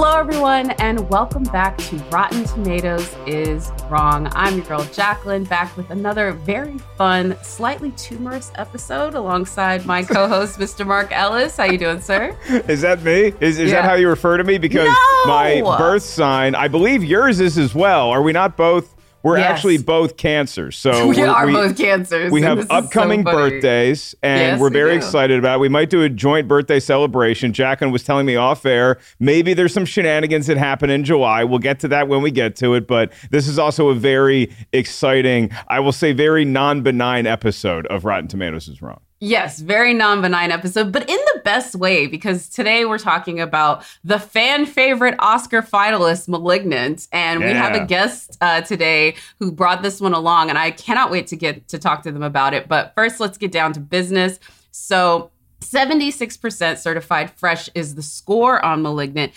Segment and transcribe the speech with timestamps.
[0.00, 4.28] Hello, everyone, and welcome back to Rotten Tomatoes is Wrong.
[4.32, 10.60] I'm your girl Jacqueline, back with another very fun, slightly tumorous episode alongside my co-host,
[10.60, 10.86] Mr.
[10.86, 11.56] Mark Ellis.
[11.56, 12.36] How you doing, sir?
[12.68, 13.32] Is that me?
[13.40, 13.82] Is, is Yeah.
[13.82, 14.56] that how you refer to me?
[14.56, 15.24] Because No!
[15.26, 18.08] my birth sign, I believe yours is as well.
[18.10, 18.94] Are we not both?
[19.22, 19.50] We're Yes.
[19.50, 20.76] actually both cancers.
[20.76, 22.30] So we are both cancers.
[22.30, 24.96] We have is so upcoming birthdays, and Yes, we're very do.
[24.98, 25.60] excited about it.
[25.60, 27.52] We might do a joint birthday celebration.
[27.52, 28.98] Jacqueline was telling me off air.
[29.18, 31.44] Maybe there's some shenanigans that happen in July.
[31.44, 32.86] We'll get to that when we get to it.
[32.86, 38.04] But this is also a very exciting, I will say, very non benign episode of
[38.04, 39.00] Rotten Tomatoes is Wrong.
[39.20, 43.84] Yes, very non benign episode, but in the best way because today we're talking about
[44.04, 47.08] the fan favorite Oscar finalist, Malignant.
[47.10, 51.10] And we have a guest uh, today who brought this one along, and I cannot
[51.10, 52.68] wait to get to talk to them about it.
[52.68, 54.38] But first, let's get down to business.
[54.70, 59.32] So, 76% certified fresh is the score on Malignant.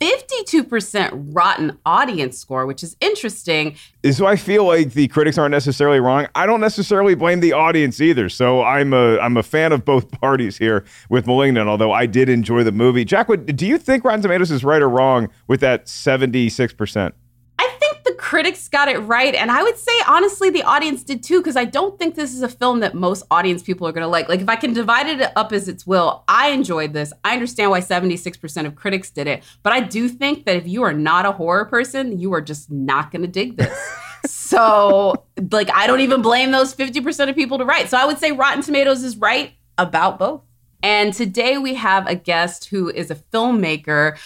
[0.00, 3.76] 52% rotten audience score, which is interesting.
[4.10, 6.26] So I feel like the critics aren't necessarily wrong.
[6.34, 8.28] I don't necessarily blame the audience either.
[8.28, 11.68] So I'm a I'm a fan of both parties here with *Malignant*.
[11.68, 13.04] Although I did enjoy the movie.
[13.04, 17.14] Jack, do you think Rotten Tomatoes is right or wrong with that 76 percent?
[17.14, 17.25] I think
[18.06, 19.34] the critics got it right.
[19.34, 22.42] And I would say, honestly, the audience did too, because I don't think this is
[22.42, 24.28] a film that most audience people are going to like.
[24.28, 27.12] Like, if I can divide it up as its will, I enjoyed this.
[27.24, 29.42] I understand why 76% of critics did it.
[29.62, 32.70] But I do think that if you are not a horror person, you are just
[32.70, 33.76] not going to dig this.
[34.26, 37.90] so, like, I don't even blame those 50% of people to write.
[37.90, 40.42] So I would say Rotten Tomatoes is right about both.
[40.82, 44.16] And today we have a guest who is a filmmaker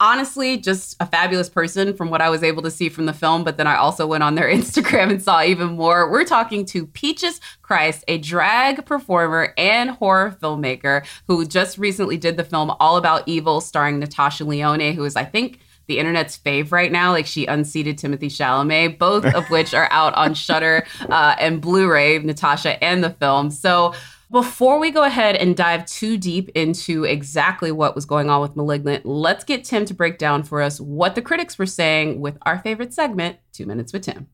[0.00, 3.44] honestly just a fabulous person from what I was able to see from the film,
[3.44, 6.10] but then I also went on their Instagram and saw even more.
[6.10, 12.36] We're talking to Peaches Christ, a drag performer and horror filmmaker who just recently did
[12.36, 16.70] the film All About Evil starring Natasha Lyonne, who is, I think, the internet's fave
[16.70, 17.12] right now.
[17.12, 22.18] Like she unseated Timothée Chalamet, both of which are out on Shudder uh, and Blu-ray,
[22.20, 23.50] Natasha and the film.
[23.50, 23.94] So
[24.30, 28.56] before we go ahead and dive too deep into exactly what was going on with
[28.56, 32.36] Malignant, let's get Tim to break down for us what the critics were saying with
[32.42, 34.28] our favorite segment, Two Minutes with Tim.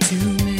[0.00, 0.53] Two minutes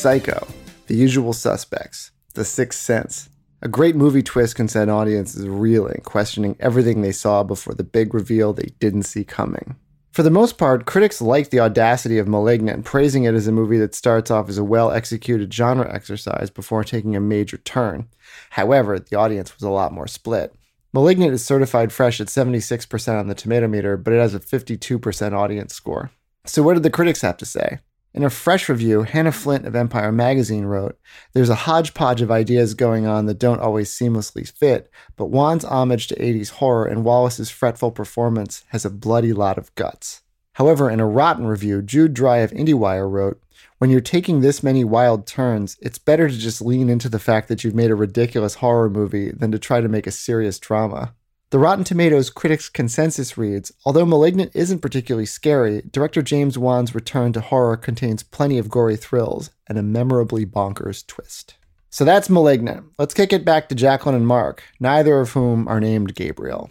[0.00, 0.48] Psycho,
[0.86, 3.28] The Usual Suspects, The Sixth Sense.
[3.60, 8.14] A great movie twist can send audiences reeling, questioning everything they saw before the big
[8.14, 9.76] reveal they didn't see coming.
[10.12, 13.76] For the most part, critics liked the audacity of Malignant, praising it as a movie
[13.76, 18.08] that starts off as a well executed genre exercise before taking a major turn.
[18.48, 20.54] However, the audience was a lot more split.
[20.94, 25.34] Malignant is certified fresh at 76% on the tomato meter, but it has a 52%
[25.34, 26.10] audience score.
[26.46, 27.80] So, what did the critics have to say?
[28.12, 30.98] In a fresh review, Hanna Flint of Empire Magazine wrote,
[31.32, 36.08] There's a hodgepodge of ideas going on that don't always seamlessly fit, but Wan's homage
[36.08, 40.22] to 80s horror and Wallis's fretful performance has a bloody lot of guts.
[40.54, 43.40] However, in a rotten review, Jude Dry of IndieWire wrote,
[43.78, 47.46] When you're taking this many wild turns, it's better to just lean into the fact
[47.46, 51.14] that you've made a ridiculous horror movie than to try to make a serious drama.
[51.50, 57.32] The Rotten Tomatoes critics' consensus reads Although Malignant isn't particularly scary, director James Wan's return
[57.32, 61.56] to horror contains plenty of gory thrills and a memorably bonkers twist.
[61.90, 62.86] So that's Malignant.
[63.00, 66.70] Let's kick it back to Jacqueline and Mark, neither of whom are named Gabriel.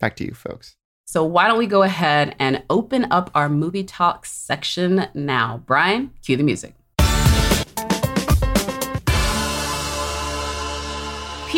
[0.00, 0.76] Back to you, folks.
[1.04, 5.62] So why don't we go ahead and open up our movie talk section now?
[5.66, 6.74] Brian, cue the music.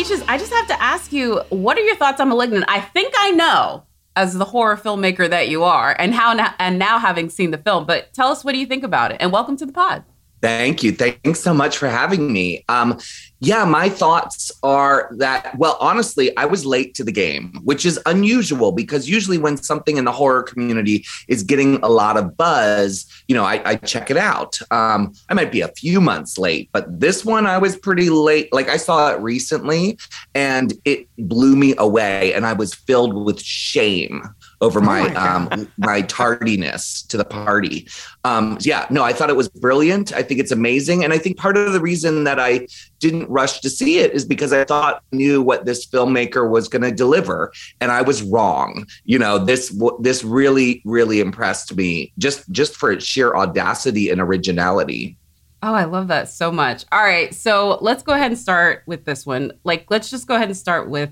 [0.09, 2.65] Peaches, I just have to ask you, what are your thoughts on *Malignant*?
[2.67, 3.83] I think I know,
[4.15, 7.85] as the horror filmmaker that you are, and how and now having seen the film.
[7.85, 9.17] But tell us, what do you think about it?
[9.19, 10.03] And welcome to the pod.
[10.41, 10.93] Thank you.
[10.93, 12.63] Thanks so much for having me.
[12.69, 12.97] Um,
[13.41, 17.99] yeah, my thoughts are that, well, honestly, I was late to the game, which is
[18.05, 23.05] unusual because usually when something in the horror community is getting a lot of buzz,
[23.27, 24.57] you know, I, I check it out.
[24.71, 28.51] Um, I might be a few months late, but this one I was pretty late.
[28.53, 29.97] Like I saw it recently
[30.35, 34.23] and it blew me away, and I was filled with shame
[34.61, 37.87] over my, my um my tardiness to the party.
[38.23, 40.13] Um yeah, no, I thought it was brilliant.
[40.13, 42.67] I think it's amazing and I think part of the reason that I
[42.99, 46.67] didn't rush to see it is because I thought I knew what this filmmaker was
[46.67, 48.85] going to deliver and I was wrong.
[49.05, 54.19] You know, this this really really impressed me just just for its sheer audacity and
[54.21, 55.17] originality.
[55.61, 56.85] Oh, I love that so much.
[56.91, 59.51] All right, so let's go ahead and start with this one.
[59.65, 61.09] Like, let's just go ahead and start with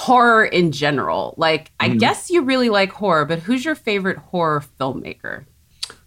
[0.00, 1.32] horror in general.
[1.38, 1.98] Like, I Mhm.
[1.98, 5.44] guess you really like horror, but who's your favorite horror filmmaker?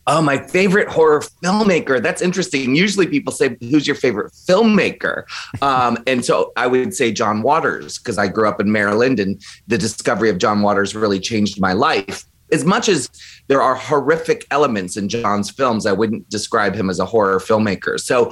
[0.06, 2.02] Oh, my favorite horror filmmaker.
[2.02, 2.76] That's interesting.
[2.76, 5.24] Usually people say, Who's your favorite filmmaker?
[5.64, 9.42] Um, and so I would say John Waters, because I grew up in Maryland and
[9.68, 12.26] the discovery of John Waters really changed my life.
[12.52, 13.10] As much as
[13.48, 18.00] there are horrific elements in John's films, I wouldn't describe him as a horror filmmaker.
[18.00, 18.32] So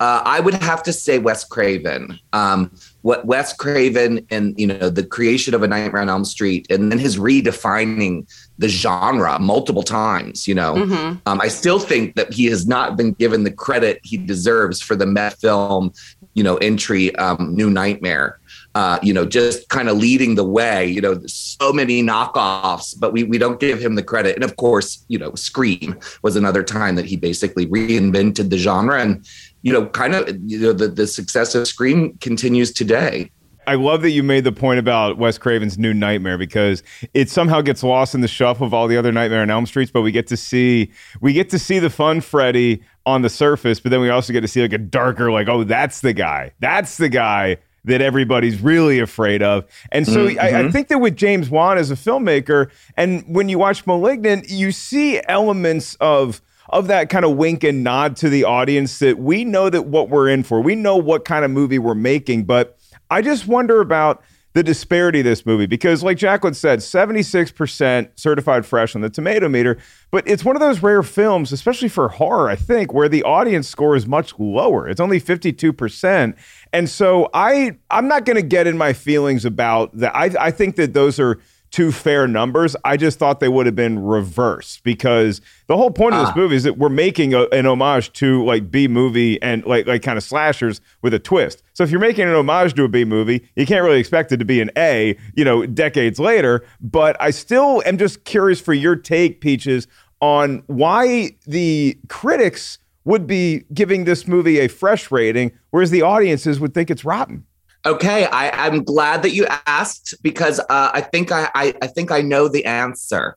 [0.00, 2.18] uh, I would have to say Wes Craven.
[2.32, 2.70] Um,
[3.08, 6.92] what Wes Craven and you know the creation of A Nightmare on Elm Street, and
[6.92, 8.28] then his redefining
[8.58, 10.46] the genre multiple times.
[10.46, 11.20] You know, Mhm.
[11.24, 14.94] um, I still think that he has not been given the credit he deserves for
[14.94, 15.92] the Met film,
[16.34, 18.38] you know, entry, um, New Nightmare.
[18.74, 20.86] Uh, you know, just kind of leading the way.
[20.86, 24.36] You know, so many knockoffs, but we we don't give him the credit.
[24.36, 29.00] And of course, you know, Scream was another time that he basically reinvented the genre,
[29.00, 29.24] and
[29.62, 33.30] you know, kind of you know the the success of Scream continues today.
[33.68, 36.82] I love that you made the point about Wes Craven's New Nightmare because
[37.12, 39.90] it somehow gets lost in the shuffle of all the other Nightmare on Elm Streets,
[39.90, 40.90] but we get to see
[41.20, 44.40] we get to see the fun Freddy on the surface, but then we also get
[44.40, 46.52] to see like a darker, like, oh, that's the guy.
[46.60, 49.64] That's the guy that everybody's really afraid of.
[49.92, 50.70] And so I, I mm-hmm.
[50.70, 55.20] think that with James Wan as a filmmaker, and when you watch Malignant, you see
[55.28, 59.70] elements of of that kind of wink and nod to the audience that we know
[59.70, 60.60] that what we're in for.
[60.60, 62.78] We know what kind of movie we're making, but
[63.10, 64.22] I just wonder about
[64.54, 69.48] the disparity of this movie because, like Jacqueline said, 76% certified fresh on the tomato
[69.48, 69.78] meter,
[70.10, 73.68] but it's one of those rare films, especially for horror, I think, where the audience
[73.68, 74.88] score is much lower.
[74.88, 76.34] It's only 52%.
[76.72, 80.16] And so I I'm not going to get in my feelings about that.
[80.16, 81.38] I, I think that those are
[81.70, 82.74] two fair numbers.
[82.84, 86.38] I just thought they would have been reversed because the whole point of this Ah.
[86.38, 90.02] movie is that we're making a, an homage to like B movie and like like
[90.02, 91.62] kind of slashers with a twist.
[91.74, 94.38] So if you're making an homage to a B movie, you can't really expect it
[94.38, 96.64] to be an A, you know, decades later.
[96.80, 99.86] But I still am just curious for your take, Peaches,
[100.20, 106.60] on why the critics would be giving this movie a fresh rating, whereas the audiences
[106.60, 107.44] would think it's rotten.
[107.86, 112.10] Okay, I, I'm glad that you asked because uh, I think I, I I think
[112.10, 113.36] I know the answer.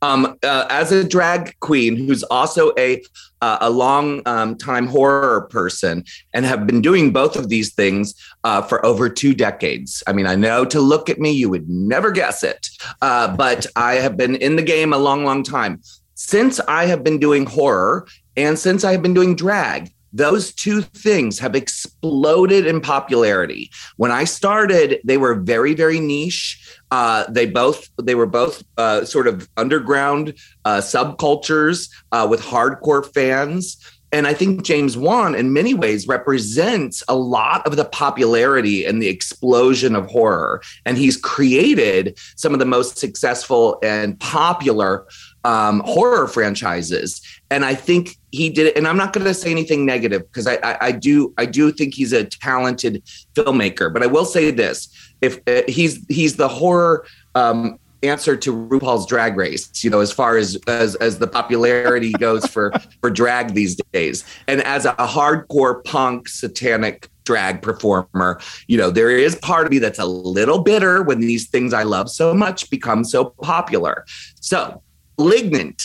[0.00, 3.02] Um, uh, as a drag queen who's also a
[3.42, 8.14] uh, a long um, time horror person and have been doing both of these things
[8.44, 10.02] uh, for over two decades.
[10.06, 12.68] I mean, I know to look at me, you would never guess it,
[13.02, 15.82] uh, but I have been in the game a long, long time.
[16.14, 18.06] Since I have been doing horror
[18.36, 23.70] and since I have been doing drag, those two things have exploded in popularity.
[23.96, 26.58] When I started, they were very, very niche.
[26.90, 33.06] Uh, they both they were both uh, sort of underground uh, subcultures uh, with hardcore
[33.14, 33.78] fans.
[34.14, 39.00] And I think James Wan, in many ways, represents a lot of the popularity and
[39.00, 40.60] the explosion of horror.
[40.84, 45.06] And he's created some of the most successful and popular
[45.44, 47.20] um, horror franchises.
[47.50, 48.76] And I think he did it.
[48.76, 51.72] And I'm not going to say anything negative because I, I, I do I do
[51.72, 53.02] think he's a talented
[53.34, 53.92] filmmaker.
[53.92, 54.88] But I will say this:
[55.20, 60.12] if uh, he's he's the horror um, answer to RuPaul's Drag Race, you know, as
[60.12, 64.94] far as as as the popularity goes for for drag these days, and as a
[64.94, 70.60] hardcore punk satanic drag performer, you know, there is part of me that's a little
[70.60, 74.04] bitter when these things I love so much become so popular.
[74.40, 74.82] So,
[75.18, 75.82] Malignant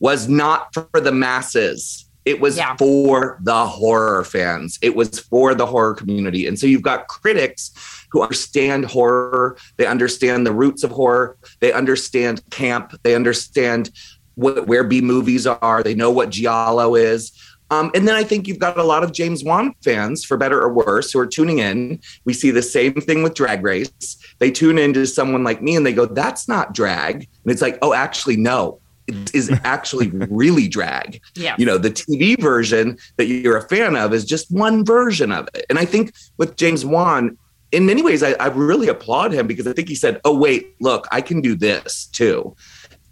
[0.00, 2.06] was not for the masses.
[2.24, 2.76] It was Yeah.
[2.76, 4.78] for the horror fans.
[4.82, 6.46] It was for the horror community.
[6.46, 7.72] And so you've got critics
[8.10, 9.56] who understand horror.
[9.76, 11.36] They understand the roots of horror.
[11.60, 12.92] They understand camp.
[13.02, 13.90] They understand
[14.34, 15.82] what, where B movies are.
[15.82, 17.32] They know what giallo is.
[17.70, 20.60] Um, and then I think you've got a lot of James Wan fans, for better
[20.60, 22.00] or worse, who are tuning in.
[22.24, 24.16] We see the same thing with Drag Race.
[24.38, 27.78] They tune into someone like me and they go, "That's not drag," and it's like,
[27.82, 31.20] "Oh, actually, no." It is actually really drag.
[31.34, 31.56] Yeah.
[31.58, 35.48] You know, the TV version that you're a fan of is just one version of
[35.54, 35.64] it.
[35.70, 37.38] And I think with James Wan,
[37.72, 40.74] in many ways, I, I really applaud him because I think he said, "Oh, wait,
[40.80, 42.54] look, I can do this too."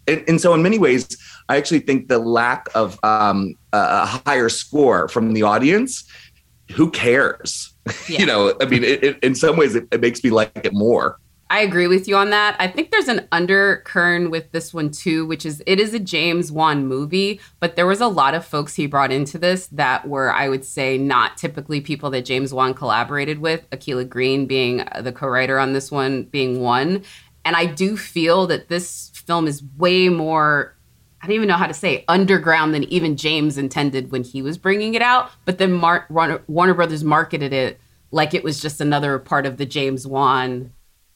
[0.06, 1.16] And, and so, in many ways,
[1.48, 6.04] I actually think the lack of um, a higher score from the audience,
[6.72, 7.72] who cares?
[8.08, 8.18] Yeah.
[8.18, 10.72] you know, I mean, it, it, in some ways, it, it makes me like it
[10.72, 11.20] more.
[11.48, 12.56] I agree with you on that.
[12.58, 16.50] I think there's an undercurrent with this one too, which is it is a James
[16.50, 20.32] Wan movie, but there was a lot of folks he brought into this that were,
[20.32, 23.70] I would say, not typically people that James Wan collaborated with.
[23.70, 27.04] Akilah Green being the co-writer on this one, being one,
[27.44, 30.75] and I do feel that this film is way more.
[31.26, 34.42] I don't even know how to say it, underground than even James intended when he
[34.42, 35.32] was bringing it out.
[35.44, 37.80] But then Mar- Warner, Warner Brothers marketed it
[38.12, 40.70] like it was just another part of the James Wan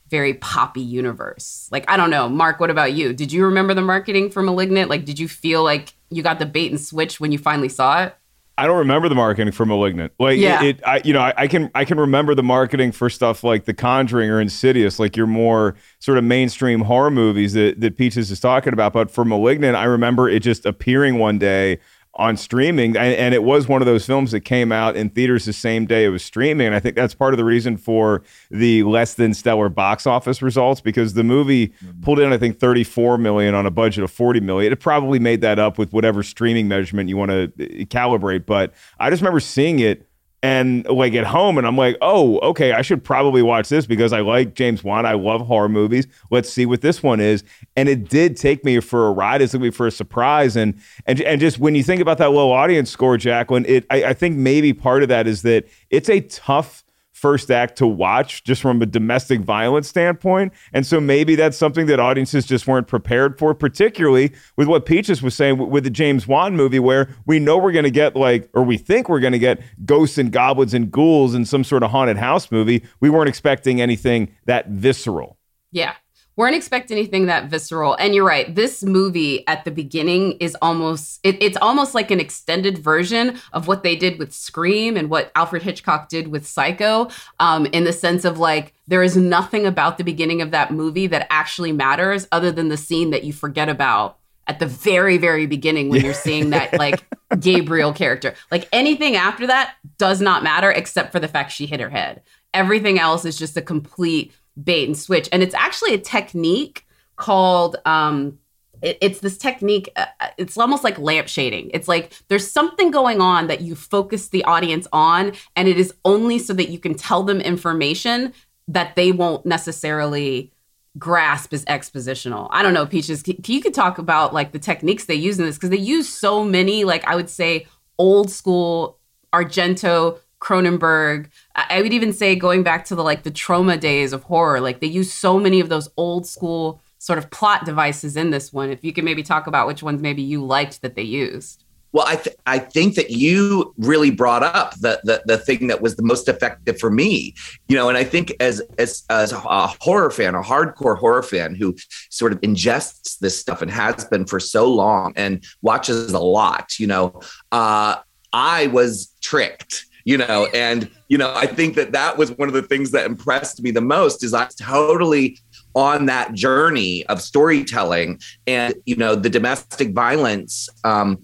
[0.08, 1.68] very poppy universe.
[1.70, 2.28] Like, I don't know.
[2.28, 3.12] Mark, what about you?
[3.12, 4.90] Did you remember the marketing for Malignant?
[4.90, 8.02] Like, did you feel like you got the bait and switch when you finally saw
[8.02, 8.16] it?
[8.60, 10.12] I don't remember the marketing for *Malignant*.
[10.18, 10.62] Like Yeah.
[10.62, 13.42] it, it I, you know, I, I can I can remember the marketing for stuff
[13.42, 17.96] like *The Conjuring* or *Insidious*, like your more sort of mainstream horror movies that that
[17.96, 18.92] Peaches is talking about.
[18.92, 21.78] But for *Malignant*, I remember it just appearing one day
[22.20, 25.46] on streaming, and, and it was one of those films that came out in theaters
[25.46, 26.66] the same day it was streaming.
[26.66, 30.42] And I think that's part of the reason for the less than stellar box office
[30.42, 32.02] results because the movie mm-hmm.
[32.02, 34.70] pulled in, I think, 34 million on a budget of 40 million.
[34.70, 38.44] It probably made that up with whatever streaming measurement you want to uh, calibrate.
[38.44, 40.06] But I just remember seeing it
[40.42, 44.12] and like at home and I'm like, oh, okay, I should probably watch this because
[44.12, 45.04] I like James Wan.
[45.04, 46.06] I love horror movies.
[46.30, 47.44] Let's see what this one is.
[47.76, 49.42] And it did take me for a ride.
[49.42, 50.56] It took me for a surprise.
[50.56, 54.04] And and and just when you think about that low audience score, Jacqueline, it I,
[54.04, 56.84] I think maybe part of that is that it's a tough
[57.20, 60.52] first act to watch just from a domestic violence standpoint.
[60.72, 65.22] And so maybe that's something that audiences just weren't prepared for, particularly with what Peaches
[65.22, 68.48] was saying with the James Wan movie, where we know we're going to get like,
[68.54, 71.82] or we think we're going to get ghosts and goblins and ghouls in some sort
[71.82, 72.82] of haunted house movie.
[73.00, 75.36] We weren't expecting anything that visceral.
[75.72, 75.94] Yeah.
[76.40, 77.96] Weren't expecting anything that visceral.
[77.96, 78.54] And you're right.
[78.54, 83.68] This movie at the beginning is almost it, it's almost like an extended version of
[83.68, 87.10] what they did with Scream and what Alfred Hitchcock did with Psycho.
[87.40, 91.06] Um, in the sense of like there is nothing about the beginning of that movie
[91.08, 94.16] that actually matters other than the scene that you forget about
[94.46, 97.04] at the very, very beginning when you're seeing that like
[97.38, 98.32] Gabriel character.
[98.50, 102.22] Like anything after that does not matter except for the fact she hit her head.
[102.54, 105.28] Everything else is just a complete bait and switch.
[105.32, 106.86] And it's actually a technique
[107.16, 108.38] called um
[108.82, 110.06] it- it's this technique uh,
[110.38, 114.42] it's almost like lamp shading it's like there's something going on that you focus the
[114.44, 118.32] audience on and it is only so that you can tell them information
[118.68, 120.50] that they won't necessarily
[120.98, 122.48] grasp as expositional.
[122.50, 125.56] I don't know peaches you could talk about like the techniques they use in this?
[125.56, 127.66] Because they use so many like i would say
[127.98, 128.98] old school
[129.32, 131.28] argento cronenberg
[131.68, 134.80] I would even say going back to the like the Troma days of horror, like
[134.80, 138.70] they use so many of those old school sort of plot devices in this one.
[138.70, 141.64] If you can maybe talk about which ones maybe you liked that they used.
[141.92, 145.80] Well, I th- I think that you really brought up the, the the thing that
[145.80, 147.34] was the most effective for me,
[147.66, 147.88] you know.
[147.88, 149.38] And I think as as as a
[149.80, 151.74] horror fan, a hardcore horror fan who
[152.08, 156.78] sort of ingests this stuff and has been for so long and watches a lot,
[156.78, 157.20] you know,
[157.50, 157.96] uh,
[158.32, 162.54] I was tricked, you know, and you know, I think that that was one of
[162.54, 165.38] the things that impressed me the most is I totally
[165.74, 171.22] on that journey of storytelling and you know the domestic violence um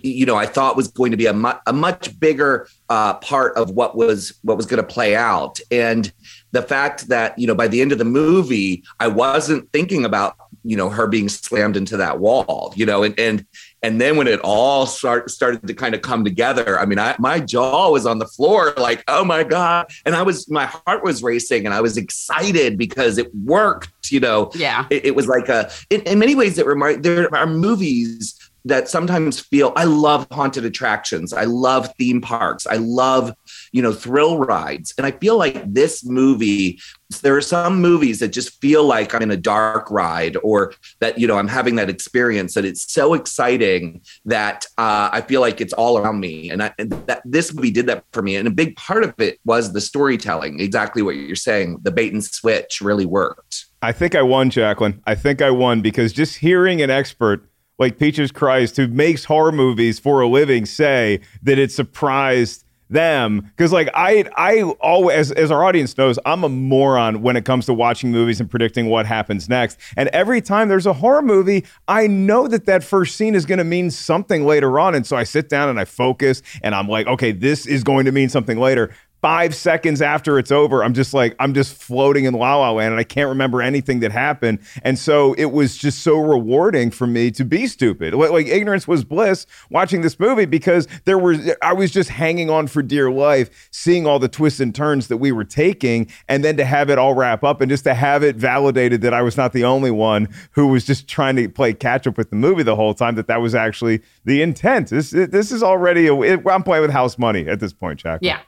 [0.00, 3.54] you know, I thought was going to be a, mu- a much bigger uh, part
[3.56, 6.10] of what was what was going to play out, and
[6.52, 10.36] the fact that you know by the end of the movie, I wasn't thinking about
[10.64, 13.44] you know her being slammed into that wall, you know, and and
[13.82, 17.14] and then when it all start, started to kind of come together, I mean, I,
[17.18, 21.04] my jaw was on the floor, like, oh my god, and I was my heart
[21.04, 24.50] was racing, and I was excited because it worked, you know.
[24.54, 24.86] Yeah.
[24.90, 28.88] It, it was like a in, in many ways it remind there are movies that
[28.88, 31.32] sometimes feel I love haunted attractions.
[31.32, 32.66] I love theme parks.
[32.66, 33.32] I love,
[33.72, 34.94] you know, thrill rides.
[34.96, 36.80] And I feel like this movie,
[37.22, 41.18] there are some movies that just feel like I'm in a dark ride or that,
[41.18, 45.60] you know, I'm having that experience that it's so exciting that uh, I feel like
[45.60, 46.50] it's all around me.
[46.50, 48.36] And, I, and that this movie did that for me.
[48.36, 51.78] And a big part of it was the storytelling, exactly what you're saying.
[51.82, 53.66] The bait and switch really worked.
[53.82, 55.00] I think I won, Jacqueline.
[55.06, 57.48] I think I won because just hearing an expert
[57.78, 63.40] like Peaches Christ, who makes horror movies for a living, say that it surprised them.
[63.40, 67.66] Because like i i always as our audience knows i'm a moron when it comes
[67.66, 69.78] to watching movies and predicting what happens next.
[69.96, 73.58] And every time there's a horror movie i know that that first scene is going
[73.58, 74.94] to mean something later on.
[74.94, 78.06] And so i sit down and i focus and i'm like okay this is going
[78.06, 82.24] to mean something later five seconds after it's over, I'm just like, I'm just floating
[82.24, 84.60] in La La Land and I can't remember anything that happened.
[84.82, 88.14] And so it was just so rewarding for me to be stupid.
[88.14, 92.68] Like, ignorance was bliss watching this movie because there was, I was just hanging on
[92.68, 96.08] for dear life, seeing all the twists and turns that we were taking.
[96.28, 99.14] And then to have it all wrap up and just to have it validated that
[99.14, 102.30] I was not the only one who was just trying to play catch up with
[102.30, 104.90] the movie the whole time, that that was actually the intent.
[104.90, 106.14] This, this is already, a,
[106.48, 108.20] I'm playing with house money at this point, Jack.
[108.22, 108.40] Yeah.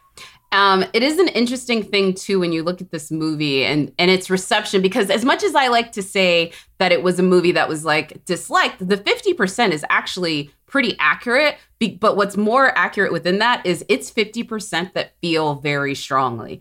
[0.52, 4.10] Um, it is an interesting thing too when you look at this movie and and
[4.10, 7.52] its reception because as much as I like to say that it was a movie
[7.52, 11.56] that was like disliked, the fifty percent is actually pretty accurate.
[11.78, 16.60] Be- but what's more accurate within that is it's fifty percent that feel very strongly.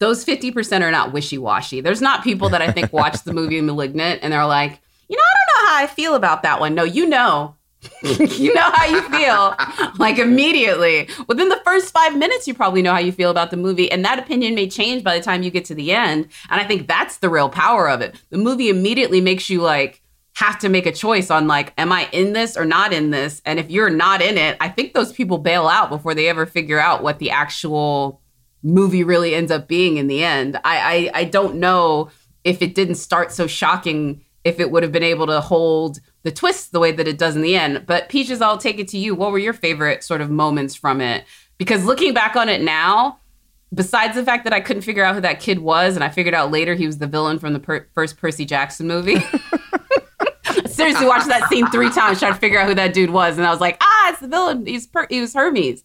[0.00, 1.80] Those fifty percent are not wishy washy.
[1.80, 5.22] There's not people that I think watch the movie *Malignant* and they're like, you know,
[5.22, 6.74] I don't know how I feel about that one.
[6.74, 7.56] No, you know,
[8.02, 11.08] you know how you feel like immediately.
[11.28, 14.04] Within the first five minutes you probably know how you feel about the movie and
[14.04, 16.86] that opinion may change by the time you get to the end and i think
[16.86, 18.20] that's the real power of it.
[18.30, 20.02] The movie immediately makes you like
[20.34, 23.40] have to make a choice on like am i in this or not in this?
[23.44, 26.46] And if you're not in it i think those people bail out before they ever
[26.46, 28.20] figure out what the actual
[28.62, 30.56] movie really ends up being in the end.
[30.64, 32.10] I i, I don't know
[32.44, 36.30] if it didn't start so shocking if it would have been able to hold the
[36.30, 37.84] twist the way that it does in the end.
[37.86, 39.14] But Peaches, I'll take it to you.
[39.14, 41.24] What were your favorite sort of moments from it?
[41.58, 43.18] Because looking back on it now,
[43.72, 46.34] besides the fact that I couldn't figure out who that kid was, and I figured
[46.34, 49.16] out later he was the villain from the per- first Percy Jackson movie.
[50.66, 53.46] Seriously, watched that scene three times trying to figure out who that dude was, and
[53.46, 54.64] I was like, ah, it's the villain.
[54.64, 55.84] He's per- he was Hermes.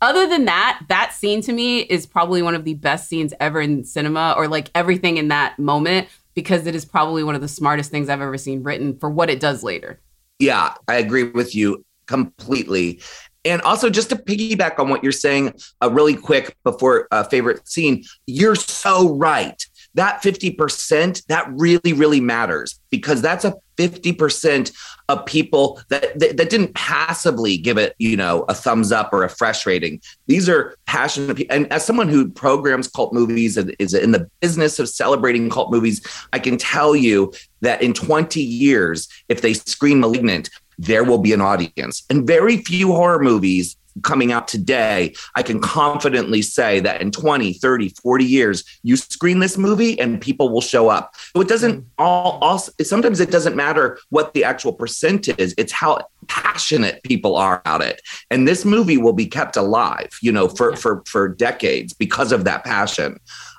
[0.00, 3.60] Other than that, that scene to me is probably one of the best scenes ever
[3.60, 7.48] in cinema, or like everything in that moment, because it is probably one of the
[7.48, 10.00] smartest things I've ever seen written for what it does later.
[10.38, 13.00] Yeah, I agree with you completely.
[13.44, 17.66] And also, just to piggyback on what you're saying, uh, really quick before uh, favorite
[17.66, 19.64] scene, you're so right.
[19.98, 24.72] That 50%, that really, really matters because that's a 50%
[25.08, 29.24] of people that, that, that didn't passively give it, you know, a thumbs up or
[29.24, 30.00] a fresh rating.
[30.28, 31.56] These are passionate people.
[31.56, 35.72] And as someone who programs cult movies and is in the business of celebrating cult
[35.72, 36.00] movies,
[36.32, 37.32] I can tell you
[37.62, 42.04] that in 20 years, if they screen Malignant, there will be an audience.
[42.08, 47.54] And very few horror movies coming out today, I can confidently say that in 20,
[47.54, 51.14] 30, 40 years, you screen this movie and people will show up.
[51.34, 55.72] So it doesn't all also sometimes it doesn't matter what the actual percent is, it's
[55.72, 58.02] how passionate people are about it.
[58.30, 62.44] And this movie will be kept alive, you know, for for for decades because of
[62.44, 63.18] that passion.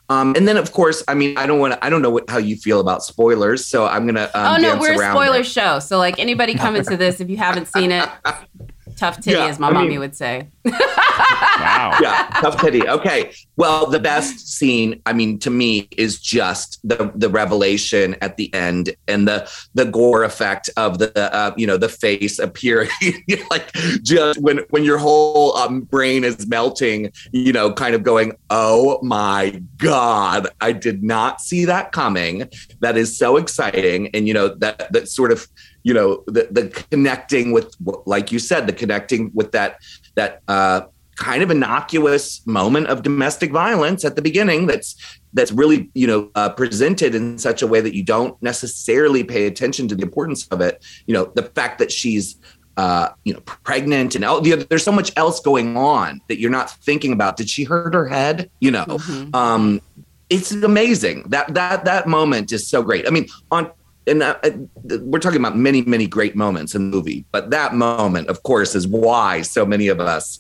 [0.10, 1.86] Um, and then, of course, I mean, I don't want to.
[1.86, 4.30] I don't know what, how you feel about spoilers, so I'm gonna.
[4.34, 5.78] Um, oh no, we're a spoiler show.
[5.78, 8.10] So like anybody coming to this, if you haven't seen it,
[9.00, 10.50] Tough titty, Yeah, as my I mommy mean- would say.
[10.66, 11.98] Wow.
[12.02, 12.88] yeah, tough titty.
[12.88, 13.32] Okay.
[13.58, 18.54] Well, the best scene, I mean, to me, is just the the revelation at the
[18.54, 22.90] end and the the gore effect of the uh, you know the face appearing,
[23.52, 23.72] like
[24.04, 29.00] just when when your whole um, brain is melting, you know, kind of going, oh
[29.02, 32.50] my god, I did not see that coming.
[32.80, 35.48] That is so exciting, and you know that that sort of
[35.84, 39.78] you know the the connecting with like you said the connecting with that
[40.16, 40.82] that uh
[41.20, 44.96] kind of innocuous moment of domestic violence at the beginning that's
[45.34, 49.46] that's really you know uh, presented in such a way that you don't necessarily pay
[49.46, 50.84] attention to the importance of it.
[51.06, 52.38] You know the fact that she's
[52.78, 56.72] uh, you know pregnant and all, there's so much else going on that you're not
[56.72, 57.36] thinking about.
[57.36, 58.50] Did she hurt her head?
[58.60, 59.00] You know
[59.34, 59.82] um
[60.30, 61.24] it's amazing.
[61.30, 63.08] That that that moment is so great.
[63.08, 63.72] I mean on
[64.10, 64.50] and uh, uh,
[65.02, 68.76] we're talking about many many great moments in the movie but that moment of course
[68.76, 70.40] is why so many of us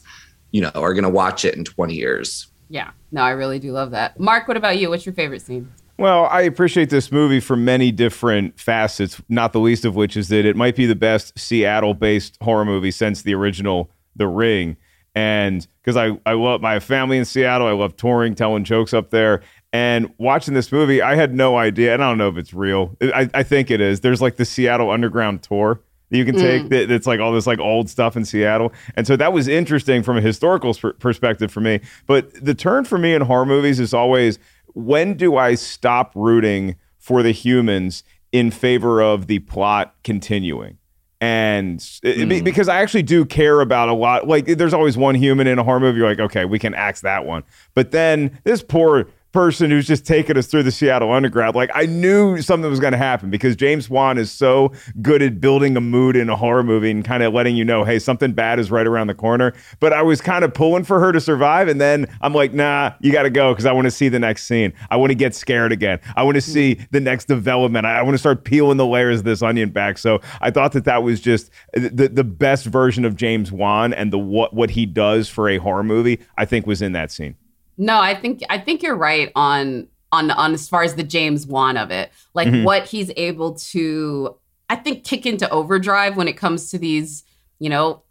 [0.51, 2.91] you know are going to watch it in 20 years Yeah.
[3.12, 4.19] No, I really do love that.
[4.19, 4.89] Mark, what about you?
[4.89, 5.71] What's your favorite scene?
[5.97, 10.29] Well, I appreciate this movie for many different facets, not the least of which is
[10.29, 14.77] that it might be the best Seattle based horror movie since the original The Ring.
[15.15, 19.10] And because I, I love my family in Seattle, I love touring, telling jokes up
[19.10, 19.41] there.
[19.71, 22.97] And watching this movie, I had no idea, and I don't know if it's real.
[23.01, 23.99] I, I think it is.
[23.99, 26.41] There's like the Seattle Underground tour that you can mm.
[26.41, 28.73] take that, that's like all this like old stuff in Seattle.
[28.95, 31.82] And so that was interesting from a historical sp- perspective for me.
[32.08, 34.39] But the turn for me in horror movies is always
[34.73, 40.77] when do I stop rooting for the humans in favor of the plot continuing?
[41.21, 42.43] And it- be- mm.
[42.43, 45.63] because I actually do care about a lot, like there's always one human in a
[45.63, 45.99] horror movie.
[45.99, 47.43] You're like, okay, we can axe that one.
[47.75, 51.86] But then this poor person who's just taking us through the Seattle Underground, like I
[51.86, 55.82] knew something was going to happen because James Wan is so good at building a
[55.82, 58.72] mood in a horror movie and kind of letting you know, hey, something bad is
[58.72, 59.54] right around the corner.
[59.80, 62.94] But I was kind of pulling for her to survive, and then I'm like, nah,
[63.02, 64.74] you got to go because I want to see the next scene.
[64.89, 66.00] I want to get scared again.
[66.15, 66.52] I want to hmm.
[66.52, 67.86] see the next development.
[67.86, 69.98] I, I want to start peeling the layers of this onion back.
[69.98, 73.94] So I thought that that was just uh, the the best version of James Wan
[73.94, 76.20] and the what what he does for a horror movie.
[76.38, 77.36] I think was in that scene.
[77.80, 81.48] No, I think I think you're right on on on as far as the James
[81.48, 82.12] Wan of it.
[82.36, 82.63] Like Mhm.
[82.65, 84.36] what he's able to
[84.70, 87.24] I think kick into overdrive when it comes to these,
[87.58, 88.04] you know,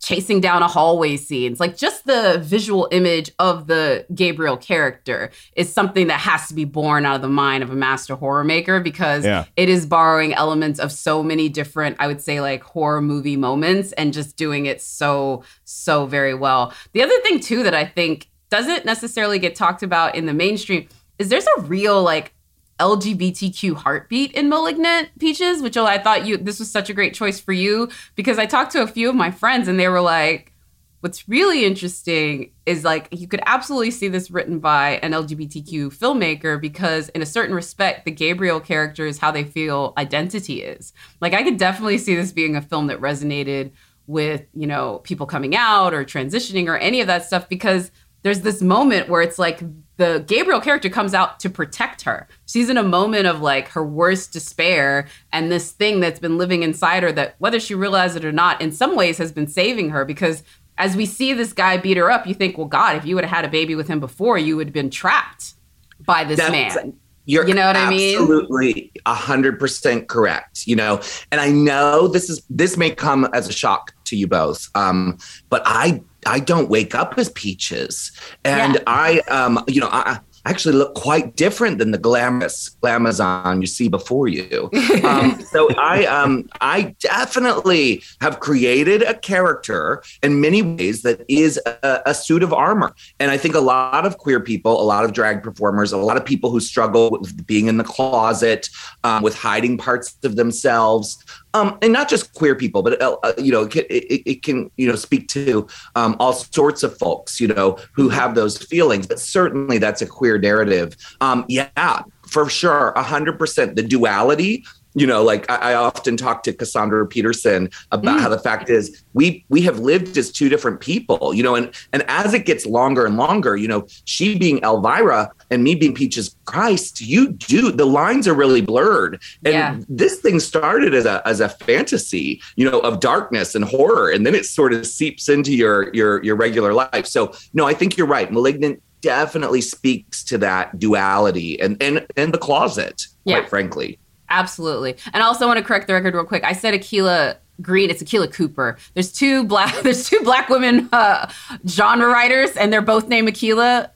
[0.00, 1.60] chasing down a hallway scenes.
[1.60, 6.64] Like just the visual image of the Gabriel character is something that has to be
[6.64, 9.44] born out of the mind of a master horror maker because Yeah.
[9.56, 13.92] it is borrowing elements of so many different, I would say, like horror movie moments
[13.92, 16.72] and just doing it so, so very well.
[16.92, 20.86] The other thing, too, that I think doesn't necessarily get talked about in the mainstream
[21.18, 22.34] is there's a real, like,
[22.78, 27.40] LGBTQ heartbeat in Malignant Peaches, which I thought you this was such a great choice
[27.40, 30.52] for you because I talked to a few of my friends and they were like,
[31.00, 36.60] what's really interesting is like you could absolutely see this written by an LGBTQ filmmaker
[36.60, 40.92] because in a certain respect the Gabriel character is how they feel identity is.
[41.20, 43.70] Like I could definitely see this being a film that resonated
[44.06, 47.90] with, you know, people coming out or transitioning or any of that stuff because
[48.22, 49.60] there's this moment where it's like
[49.96, 52.28] the Gabriel character comes out to protect her.
[52.46, 56.62] She's in a moment of like her worst despair and this thing that's been living
[56.62, 59.90] inside her that whether she realizes it or not in some ways has been saving
[59.90, 60.42] her because
[60.78, 63.24] as we see this guy beat her up you think well god if you would
[63.24, 65.52] have had a baby with him before you would have been trapped
[66.00, 66.94] by this That's- man.
[67.24, 68.18] You're You know what I mean?
[68.18, 70.66] Absolutely, a hundred percent correct.
[70.66, 74.26] You know, and I know this is this may come as a shock to you
[74.26, 78.12] both, um, but I I don't wake up as peaches,
[78.44, 78.80] and Yeah.
[78.86, 80.20] I um you know I.
[80.44, 84.68] Actually look quite different than the glamorous glamazon you see before you.
[85.04, 91.60] Um, so I um I definitely have created a character in many ways that is
[91.64, 92.92] a, a suit of armor.
[93.20, 96.16] And I think a lot of queer people, a lot of drag performers, a lot
[96.16, 98.68] of people who struggle with being in the closet,
[99.04, 103.32] um, with hiding parts of themselves, um, and not just queer people, but uh, uh,
[103.38, 106.96] you know, it, can- it, it can you know speak to um, all sorts of
[106.98, 109.06] folks, you know, who have those feelings.
[109.06, 110.96] But certainly, that's a queer narrative.
[111.20, 113.76] Um, yeah, for sure, hundred percent.
[113.76, 114.64] The duality.
[114.94, 119.02] You know, like I, I often talk to Cassandra Peterson about how the fact is
[119.14, 121.32] we we have lived as two different people.
[121.32, 125.30] You know, and and as it gets longer and longer, you know, she being Elvira
[125.50, 129.20] and me being Peaches Christ, you do the lines are really blurred.
[129.44, 129.76] And Yeah.
[129.88, 134.26] this thing started as a as a fantasy, you know, of darkness and horror, and
[134.26, 137.06] then it sort of seeps into your your your regular life.
[137.06, 138.30] So no, I think you're right.
[138.30, 143.48] Malignant definitely speaks to that duality and and and the closet, quite Yeah.
[143.48, 143.98] frankly.
[144.32, 144.96] Absolutely.
[145.12, 146.42] And I also want to correct the record real quick.
[146.42, 147.90] I said Akilah Green.
[147.90, 148.78] It's Akela Cooper.
[148.94, 149.74] There's two black.
[149.82, 151.30] There's two black women uh,
[151.68, 153.90] genre writers, and they're both named Akila.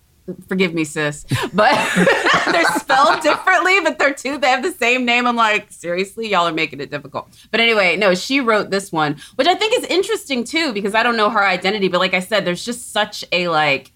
[0.49, 1.73] Forgive me, sis, but
[2.51, 3.79] they're spelled differently.
[3.81, 4.39] But they're two.
[4.39, 5.27] They have the same name.
[5.27, 7.29] I'm like, seriously, y'all are making it difficult.
[7.53, 11.03] But anyway, no, she wrote this one, which I think is interesting too because I
[11.05, 11.89] don't know her identity.
[11.89, 13.93] But like I said, there's just such a like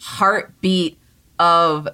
[0.00, 0.98] heartbeat
[1.38, 1.88] of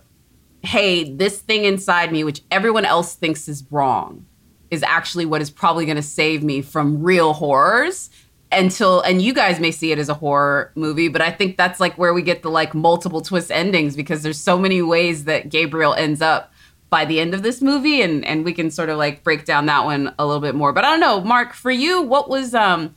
[0.67, 4.27] hey, this thing inside me, which everyone else thinks is wrong,
[4.71, 8.11] is actually what is probably going to save me from real horrors
[8.53, 11.81] until and you guys may see it as a horror movie but i think that's
[11.81, 15.49] like where we get the like multiple twist endings because there's so many ways that
[15.49, 16.53] gabriel ends up
[16.91, 19.67] by the end of this movie and and we can sort of like break down
[19.67, 20.73] that one a little bit more.
[20.73, 22.95] But i don't know mark for you what was um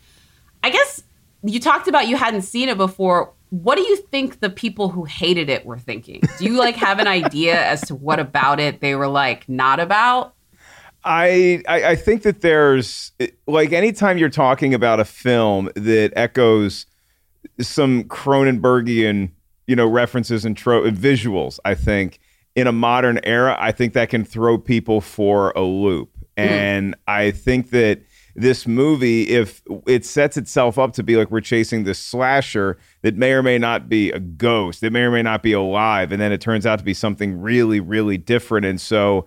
[0.63, 1.03] i guess
[1.43, 5.05] you talked about you hadn't seen it before what do you think the people who
[5.05, 6.21] hated it were thinking?
[6.37, 9.79] Do you like have an idea as to what about it they were like not
[9.79, 10.35] about?
[11.03, 13.13] I, I I think that there's
[13.47, 16.85] like anytime you're talking about a film that echoes
[17.59, 19.31] some Cronenbergian
[19.65, 22.19] you know references and tro- visuals, I think
[22.55, 26.43] in a modern era, I think that can throw people for a loop, hmm.
[26.43, 28.01] and I think that
[28.35, 33.15] this movie, if it sets itself up to be like we're chasing this slasher that
[33.15, 36.21] may or may not be a ghost, that may or may not be alive, and
[36.21, 39.25] then it turns out to be something really, really different, and so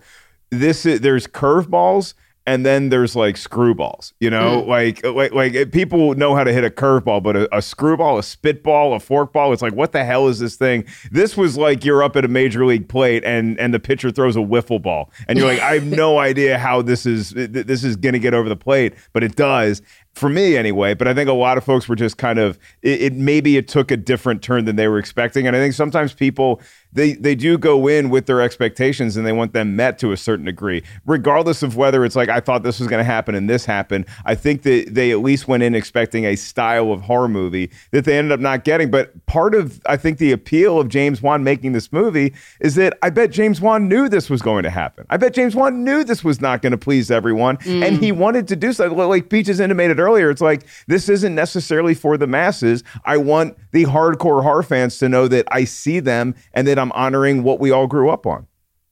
[0.49, 2.13] this is there's curveballs
[2.45, 4.63] and then there's like screwballs you know?
[4.63, 4.67] Mm.
[4.67, 8.17] Like like like eh, people know how to hit a curveball but a, a screwball
[8.17, 10.85] a spitball a forkball it's like what the hell is this thing?
[11.11, 14.35] This was like you're up at a major league plate and and the pitcher throws
[14.35, 17.65] a wiffle ball and you're like i have no idea how this is eh, th-
[17.65, 19.81] this is gonna get over the plate but it does.
[20.13, 23.01] For me anyway but i think a lot of folks were just kind of it,
[23.01, 26.13] it maybe it took a different turn than they were expecting and i think sometimes
[26.13, 26.61] people
[26.93, 30.17] they they do go in with their expectations and they want them met to a
[30.17, 30.83] certain degree.
[31.05, 34.05] Regardless of whether it's like i thought this was going to happen and this happened
[34.25, 38.05] i think that they at least went in expecting a style of horror movie that
[38.05, 38.91] they ended up not getting.
[38.91, 42.97] But part of i think the appeal of james wan making this movie is that
[43.01, 45.05] i bet james wan knew this was going to happen.
[45.09, 48.17] I bet james wan knew this was not going to please everyone and he mm.
[48.17, 52.27] wanted to do something like peaches intimated earlier it's like this isn't necessarily for the
[52.27, 52.83] masses.
[53.05, 56.91] I want the hardcore horror fans to know that i see them and that i'm
[56.91, 58.45] honoring what we all grew up on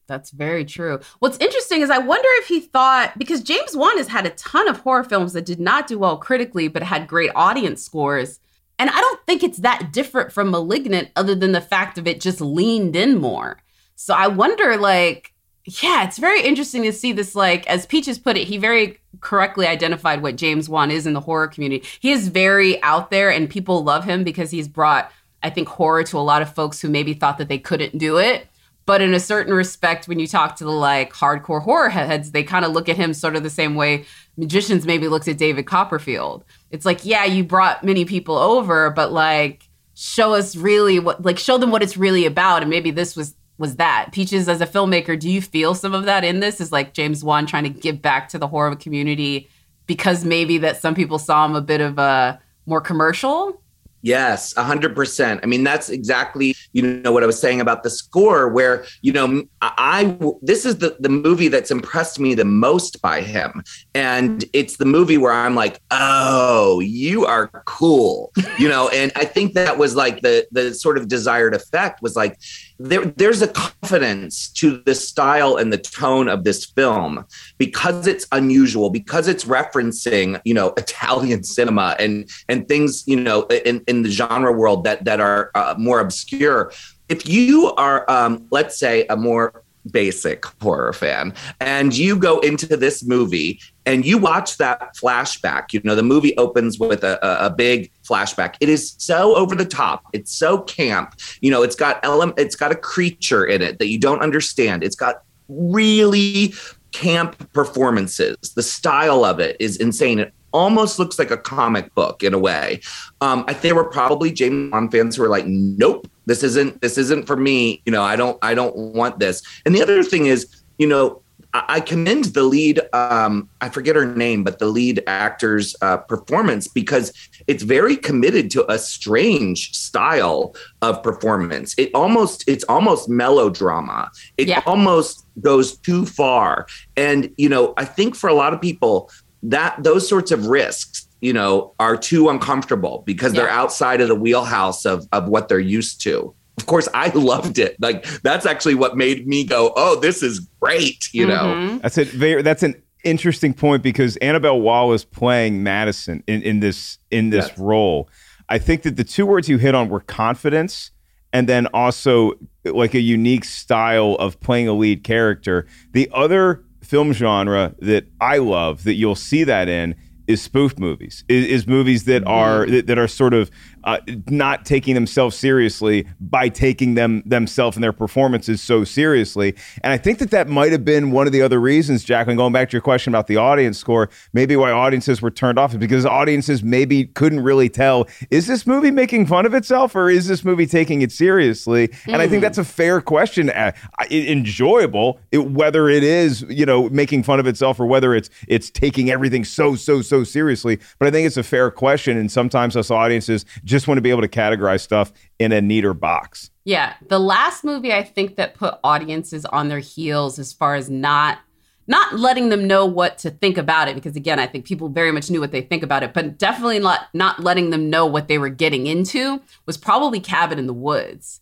[0.08, 1.00] That's very true.
[1.20, 4.68] What's interesting is I wonder if he thought because James Wan has had a ton
[4.68, 8.42] of horror films that did not do well critically but had great audience scores.
[8.78, 12.20] And I don't think it's that different from Malignant other than the fact of it
[12.20, 13.62] just leaned in more.
[13.96, 15.34] So I wonder like
[15.82, 19.66] yeah, it's very interesting to see this like as Peaches put it, he very correctly
[19.66, 21.88] identified what James Wan is in the horror community.
[22.02, 25.10] He is very out there and people love him because he's brought
[25.44, 28.18] I think horror to a lot of folks who maybe thought that they couldn't do
[28.18, 28.48] it.
[28.86, 32.44] But in a certain respect, when you talk to the like hardcore horror heads, they
[32.44, 34.06] kind of look at him sort of the same way
[34.38, 36.44] magicians maybe looked at David Copperfield.
[36.72, 41.38] It's like, yeah, you brought many people over, but like show us really what like
[41.38, 42.62] show them what it's really about.
[42.62, 44.10] And maybe this was was that.
[44.12, 46.60] Peaches, as a filmmaker, do you feel some of that in this?
[46.60, 49.48] Is like James Wan trying to give back to the horror community
[49.86, 53.62] because maybe that some people saw him a bit of a more commercial?
[54.02, 55.42] Yes, a hundred percent.
[55.44, 59.14] I mean, that's exactly you know what I was saying about the score, where you
[59.14, 64.44] know I this is the the movie that's impressed me the most by him, and
[64.54, 69.54] it's the movie where I'm like, oh, you are cool, you know, and I think
[69.54, 72.40] that was like the the sort of desired effect was like
[72.84, 77.26] there there's a confidence to the style and the tone of this film
[77.58, 83.44] because it's unusual because it's referencing you know Italian cinema and and things you know
[83.44, 86.72] in in the genre world that that are uh, more obscure.
[87.10, 91.34] If you are um let's say a more basic horror fan.
[91.60, 95.74] And you go into this movie and you watch that flashback.
[95.74, 98.56] You know the movie opens with a, a, big flashback.
[98.60, 100.06] It is so over the top.
[100.14, 101.16] It's so camp.
[101.42, 104.84] You know it's got element it's got a creature in it that you don't understand.
[104.84, 106.54] It's got really
[106.92, 108.38] camp performances.
[108.56, 110.20] The style of it is insane.
[110.20, 112.80] it almost looks like a comic book in a way
[113.22, 116.82] um, I think there were probably James Wan fans who were like, "Nope, this isn't
[116.82, 119.44] this isn't for me." You know, I don't I don't want this.
[119.66, 120.48] And the other thing is,
[120.80, 121.22] you know,
[121.54, 122.82] I, I commend the lead.
[122.94, 127.14] Um, I forget her name, but the lead actor's uh, performance because
[127.46, 131.76] it's very committed to a strange style of performance.
[131.78, 134.10] It almost it's almost melodrama.
[134.38, 134.64] It Yeah.
[134.66, 136.66] almost goes too far.
[136.98, 139.12] And you know, I think for a lot of people
[139.44, 144.16] that those sorts of risks you know are too uncomfortable because they're outside of the
[144.16, 148.76] wheelhouse of of what they're used to of course i loved it like that's actually
[148.76, 151.82] what made me go oh this is great you know Mhm.
[151.82, 152.08] That's it.
[152.10, 157.48] Very, that's an interesting point because Annabelle Wallis playing Madison in, in this in this
[157.50, 157.58] Yes.
[157.58, 158.08] role.
[158.50, 160.92] I think that the two words you hit on were confidence
[161.34, 162.34] and then also
[162.66, 165.66] like a unique style of playing a lead character.
[165.94, 169.96] The other film genre that I love that you'll see that in
[170.28, 171.24] is spoof movies.
[171.28, 173.52] Is, is movies that are that, that are sort of
[173.84, 179.56] uh, not taking themselves seriously by taking them themselves and their performances so seriously.
[179.84, 182.54] And I think that that might have been one of the other reasons, Jacqueline, going
[182.54, 185.78] back to your question about the audience score, maybe why audiences were turned off is
[185.78, 190.28] because audiences maybe couldn't really tell is this movie making fun of itself or is
[190.28, 191.90] this movie taking it seriously?
[192.08, 193.50] And I think that's a fair question.
[193.50, 193.72] Uh,
[194.10, 198.30] it- enjoyable, it, whether it is you know making fun of itself or whether it's
[198.48, 200.80] it's taking everything so so so seriously.
[201.00, 204.12] But I think it's a fair question, and sometimes us audiences just want to be
[204.12, 206.52] able to categorize stuff in a neater box.
[206.66, 210.90] Yeah, the last movie I think that put audiences on their heels as far as
[210.90, 211.40] not
[211.88, 215.12] not letting them know what to think about it because again, I think people very
[215.12, 218.28] much knew what they think about it, but definitely not not letting them know what
[218.28, 221.42] they were getting into was probably Cabin in the Woods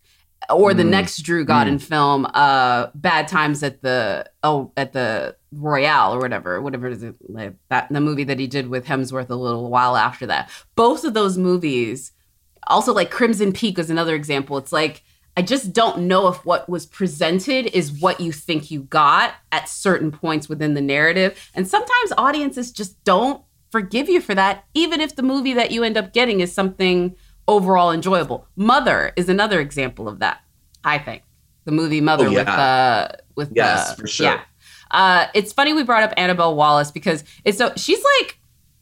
[0.50, 6.14] or the next Drew Goddard film, uh, Bad Times at the oh at the Royale
[6.14, 9.36] or whatever, whatever it is like that the movie that he did with Hemsworth a
[9.36, 10.50] little while after that.
[10.76, 12.12] Both of those movies
[12.68, 14.58] also like crimson peak is another example.
[14.58, 15.04] It's like
[15.38, 19.70] i just don't know if what was presented is what you think you got at
[19.70, 21.50] certain points within the narrative.
[21.54, 25.84] And sometimes audiences just don't forgive you for that even if the movie that you
[25.84, 27.16] end up getting is something
[27.50, 30.40] overall enjoyable mother is another example of that
[30.84, 31.24] i think
[31.66, 32.62] the movie mother Oh, with yeah.
[32.62, 34.26] uh with Yes, uh, for sure.
[34.28, 34.42] yeah
[34.92, 38.36] uh it's funny we brought up annabelle Wallis because it's so she's like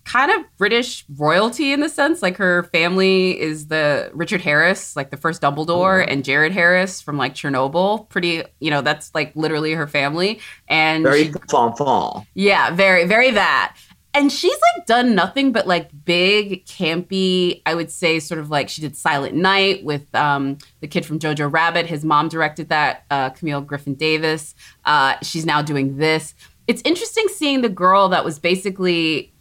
[0.05, 2.21] kind of British royalty in the sense.
[2.21, 7.17] Like her family is the Richard Harris, like the first Dumbledore, and Jared Harris from
[7.17, 8.07] like Chernobyl.
[8.07, 10.39] Pretty, you know, that's like literally her family.
[10.69, 13.75] And Very she- fond yeah, very, very that.
[14.17, 18.67] And she's like done nothing but like big, campy, I would say, sort of like
[18.67, 21.85] she did Silent Night with um, the kid from Jojo Rabbit.
[21.85, 24.55] His mom directed that, uh, Camille Griffin Davis.
[24.85, 26.33] Uh, she's now doing this.
[26.65, 29.35] It's interesting seeing the girl that was basically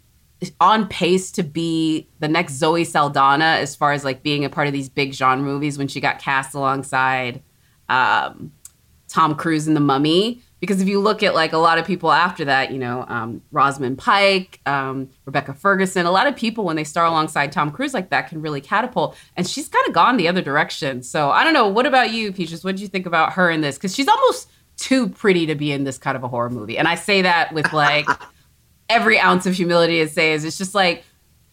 [0.60, 4.66] on pace to be the next Zoe Saldana as far as like being a part
[4.66, 7.42] of these big genre movies when she got cast alongside
[7.88, 8.52] um,
[9.08, 10.42] Tom Cruise in The Mummy.
[10.66, 13.42] Because if you look at like a lot of people after that, you know, um,
[13.52, 17.94] Rosamund Pike, um, Rebecca Ferguson, a lot of people when they star alongside Tom Cruise
[17.94, 19.16] like that can really catapult.
[19.36, 21.02] And she's kind of gone the other direction.
[21.02, 21.68] So I don't know.
[21.68, 22.64] What about you, Peaches?
[22.64, 23.76] What did you think about her in this?
[23.76, 26.78] Because she's almost too pretty to be in this kind of a horror movie.
[26.78, 28.08] And I say that with like
[28.88, 30.44] every ounce of humility it says.
[30.44, 31.04] It's just like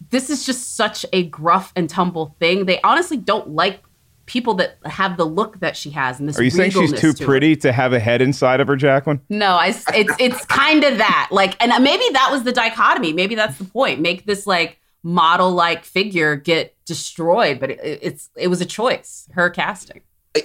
[0.10, 2.66] this is just such a gruff and tumble thing.
[2.66, 3.82] They honestly don't like
[4.26, 6.40] people that have the look that she has and this.
[6.40, 7.26] Are you saying she's too to her.
[7.26, 9.22] pretty to have a head inside of her, Jacqueline?
[9.30, 11.30] No, I, it's it's kind of that.
[11.32, 13.14] Like, and maybe that was the dichotomy.
[13.14, 14.00] Maybe that's the point.
[14.00, 19.28] Make this like model like figure get destroyed, but it, it's it was a choice.
[19.34, 20.02] Her casting.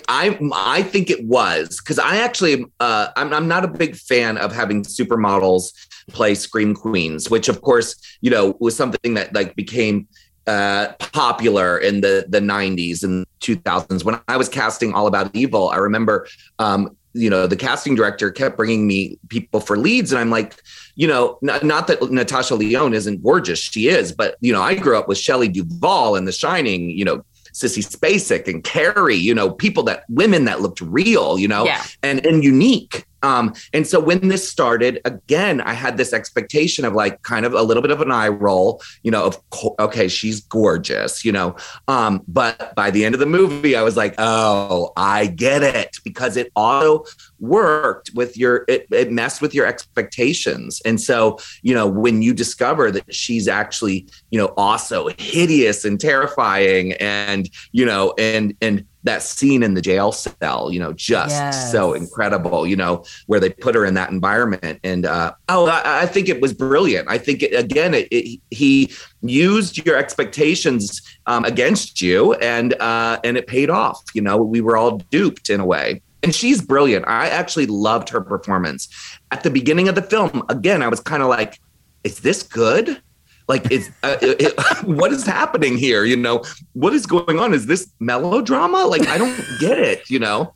[0.09, 4.37] I I think it was because I actually uh, I'm I'm not a big fan
[4.37, 5.73] of having supermodels
[6.09, 10.09] play scream queens, which of course you know was something that like became
[10.49, 15.69] uh, popular in the the 90s and 2000s when I was casting All About Evil.
[15.69, 16.27] I remember
[16.59, 20.57] um, you know the casting director kept bringing me people for leads, and I'm like,
[20.95, 24.75] you know, n- not that Natasha Lyonne isn't gorgeous, she is, but you know I
[24.75, 27.25] grew up with Shelley Duvall and The Shining, you know.
[27.59, 31.83] Sissy Spacek and Carrie, you know, people that women that looked real, you know, Yeah.
[32.03, 33.05] and and unique.
[33.25, 37.53] Um, and so when this started, again, I had this expectation of like kind of
[37.53, 41.33] a little bit of an eye roll, you know, of co- okay, she's gorgeous, you
[41.33, 41.57] know.
[41.89, 45.97] Um, but by the end of the movie, I was like, oh, I get it
[46.05, 47.07] because it auto
[47.41, 50.83] worked with your it, it messed with your expectations.
[50.85, 56.01] And so, you know, when you discover that she's actually, you know, also hideous and
[56.01, 61.31] terrifying and, you know, and and that scene in the jail cell, you know, just
[61.31, 61.73] Yes.
[61.73, 64.81] so incredible, you know, where they put her in that environment.
[64.83, 67.09] And uh, oh, I, I think it was brilliant.
[67.09, 73.19] I think it, again, it, it, he used your expectations um, against you, and uh,
[73.25, 74.03] and it paid off.
[74.15, 76.03] You know, we were all duped in a way.
[76.23, 77.07] And she's brilliant.
[77.07, 78.89] I actually loved her performance
[79.31, 80.43] at the beginning of the film.
[80.49, 81.59] Again, I was kind of like,
[82.05, 83.01] "Is this good?"
[83.47, 84.55] Like, is uh, it,
[84.85, 86.05] what is happening here?
[86.05, 87.55] You know, what is going on?
[87.55, 88.85] Is this melodrama?
[88.87, 90.11] Like, I don't get it.
[90.11, 90.53] You know.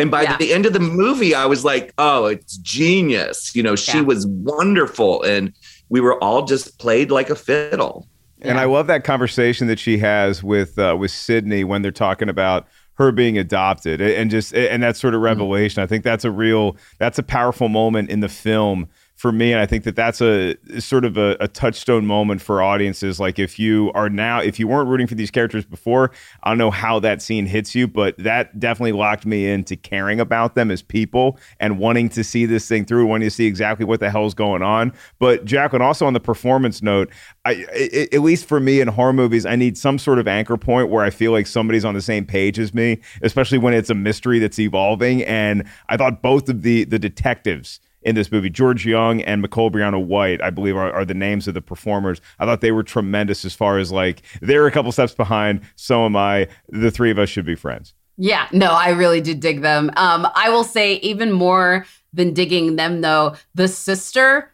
[0.00, 0.36] And by Yeah.
[0.36, 4.04] the end of the movie, I was like, "Oh, it's genius!" You know, she Yeah.
[4.04, 5.52] was wonderful, and
[5.88, 8.06] we were all just played like a fiddle.
[8.40, 12.28] And I love that conversation that she has with uh, with Sydney when they're talking
[12.28, 15.26] about her being adopted and just and that sort of mm-hmm.
[15.26, 15.82] revelation.
[15.82, 18.88] I think that's a real that's a powerful moment in the film
[19.18, 22.62] for me and i think that that's a sort of a, a, touchstone moment for
[22.62, 23.18] audiences.
[23.18, 26.12] Like if you are now if you weren't rooting for these characters before
[26.44, 30.20] i don't know how that scene hits you but that definitely locked me into caring
[30.20, 33.84] about them as people and wanting to see this thing through wanting to see exactly
[33.84, 34.92] what the hell's going on.
[35.18, 37.10] But jacqueline also on the performance note
[37.44, 40.56] I, I, at least for me in horror movies i need some sort of anchor
[40.56, 43.90] point where i feel like somebody's on the same page as me especially when it's
[43.90, 45.24] a mystery that's evolving.
[45.24, 48.50] And i thought both of the the detectives in this movie.
[48.50, 52.20] George Young and Nicole Brianna White, I believe, are, are, the names of the performers.
[52.38, 55.62] I thought they were tremendous as far as like they're a couple steps behind.
[55.76, 56.48] So am I.
[56.68, 57.94] The three of us should be friends.
[58.16, 59.90] Yeah, no, I really did dig them.
[59.96, 64.52] Um, I will say even more than digging them though, the sister.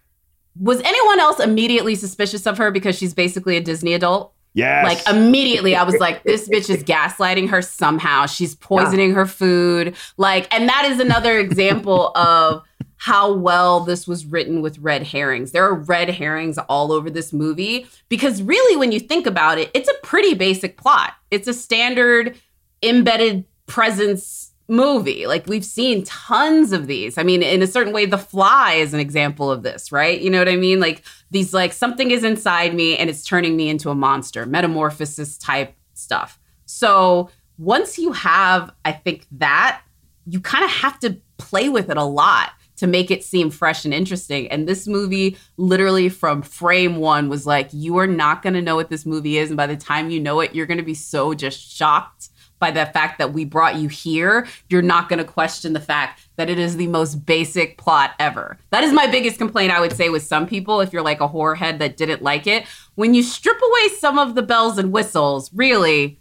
[0.60, 4.33] Was anyone else immediately suspicious of her because she's basically a Disney adult?
[4.54, 4.84] Yes.
[4.84, 8.26] Like immediately I was like, this bitch is gaslighting her somehow.
[8.26, 9.16] She's poisoning yeah.
[9.16, 9.96] her food.
[10.16, 12.62] Like, and that is another example of
[12.96, 15.52] how well this was written with red herrings.
[15.52, 19.70] There are red herrings all over this movie because really when you think about it,
[19.74, 21.14] it's a pretty basic plot.
[21.30, 22.36] It's a standard
[22.82, 25.26] embedded presence movie.
[25.26, 27.18] Like we've seen tons of these.
[27.18, 30.20] I mean, in a certain way, The Fly is an example of this, right?
[30.20, 30.80] You know what I mean?
[30.80, 35.36] Like these, like something is inside me and it's turning me into a monster, metamorphosis
[35.36, 36.38] type stuff.
[36.66, 39.82] So once you have, I think that
[40.26, 43.84] you kind of have to play with it a lot to make it seem fresh
[43.84, 44.48] and interesting.
[44.48, 48.74] And this movie, literally from frame one, was like, you are not going to know
[48.74, 49.50] what this movie is.
[49.50, 52.30] And by the time you know it, you're going to be so just shocked
[52.64, 56.26] by the fact that we brought you here, you're not going to question the fact
[56.36, 58.56] that it is the most basic plot ever.
[58.70, 61.28] That is my biggest complaint, I would say, with some people, if you're like a
[61.28, 62.64] horror head that didn't like it.
[62.94, 66.18] When you strip away some of the bells and whistles, really,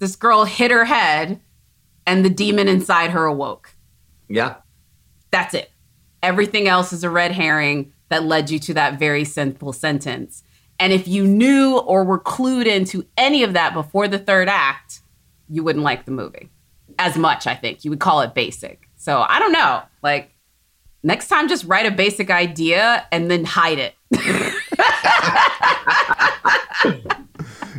[0.00, 1.40] this girl hit her head
[2.08, 3.72] and the demon inside her awoke.
[4.28, 4.56] Yeah.
[5.30, 5.70] That's it.
[6.24, 10.42] Everything else is a red herring that led you to that very simple sentence.
[10.80, 15.02] And if you knew or were clued into any of that before the third act,
[15.48, 16.50] you wouldn't like the movie
[16.98, 17.84] as much, I think.
[17.84, 18.88] You would call it basic.
[18.96, 19.82] So I don't know.
[20.02, 20.34] Like,
[21.02, 23.94] next time, just write a basic idea and then hide it.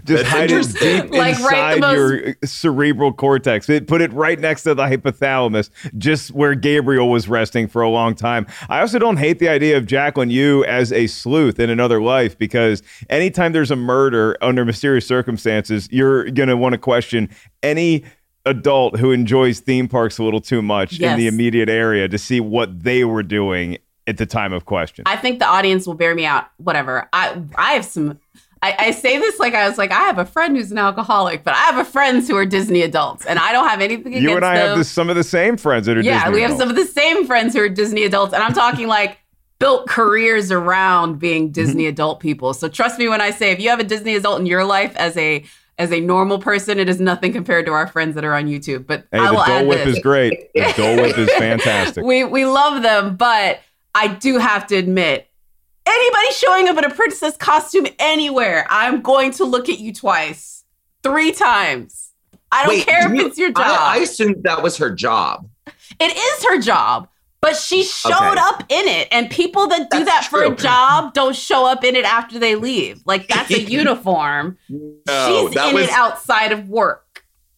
[0.05, 3.67] just hide it deep like, inside most- your cerebral cortex.
[3.69, 7.89] It, put it right next to the hypothalamus, just where Gabriel was resting for a
[7.89, 8.45] long time.
[8.69, 12.37] I also don't hate the idea of Jacqueline you as a sleuth in another life
[12.37, 17.29] because anytime there's a murder under mysterious circumstances, you're going to want to question
[17.63, 18.03] any
[18.45, 21.11] adult who enjoys theme parks a little too much yes.
[21.11, 23.77] in the immediate area to see what they were doing
[24.07, 25.03] at the time of question.
[25.07, 26.45] I think the audience will bear me out.
[26.57, 27.09] Whatever.
[27.11, 28.19] I I have some
[28.65, 31.43] I, I, say this like I was like, I have a friend who's an alcoholic,
[31.43, 34.23] but I have a friends who are Disney adults, and I don't have anything against
[34.23, 34.77] You and I them.
[34.77, 36.61] have some of the same friends that are yeah, Disney we have adults.
[36.61, 39.19] some of the same friends who are Disney adults, and I'm talking like
[39.59, 41.89] built careers around being Disney mm-hmm.
[41.89, 42.53] adult people.
[42.53, 44.95] So trust me when I say if you have a Disney adult in your life
[44.95, 45.45] as a
[45.77, 48.87] as a normal person, it is nothing compared to our friends that are on YouTube.
[48.87, 49.97] But hey, I will the Dole Whip this.
[49.97, 50.53] is great.
[50.53, 52.03] The Dole Whip is fantastic.
[52.03, 53.59] we we love them, but
[53.93, 55.29] I do have to admit
[55.85, 60.63] anybody showing up in a princess costume anywhere, I'm going to look at you twice,
[61.03, 62.11] three times.
[62.51, 63.65] I don't Wait, care if you, it's your job.
[63.65, 65.49] I, I assumed that was her job.
[65.99, 67.09] It is her job,
[67.41, 68.39] but she showed okay.
[68.39, 69.07] up in it.
[69.11, 70.53] And people that do that's that for true.
[70.53, 73.01] a job don't show up in it after they leave.
[73.05, 74.57] Like that's a uniform.
[74.69, 77.04] No, She's in was, it outside of work.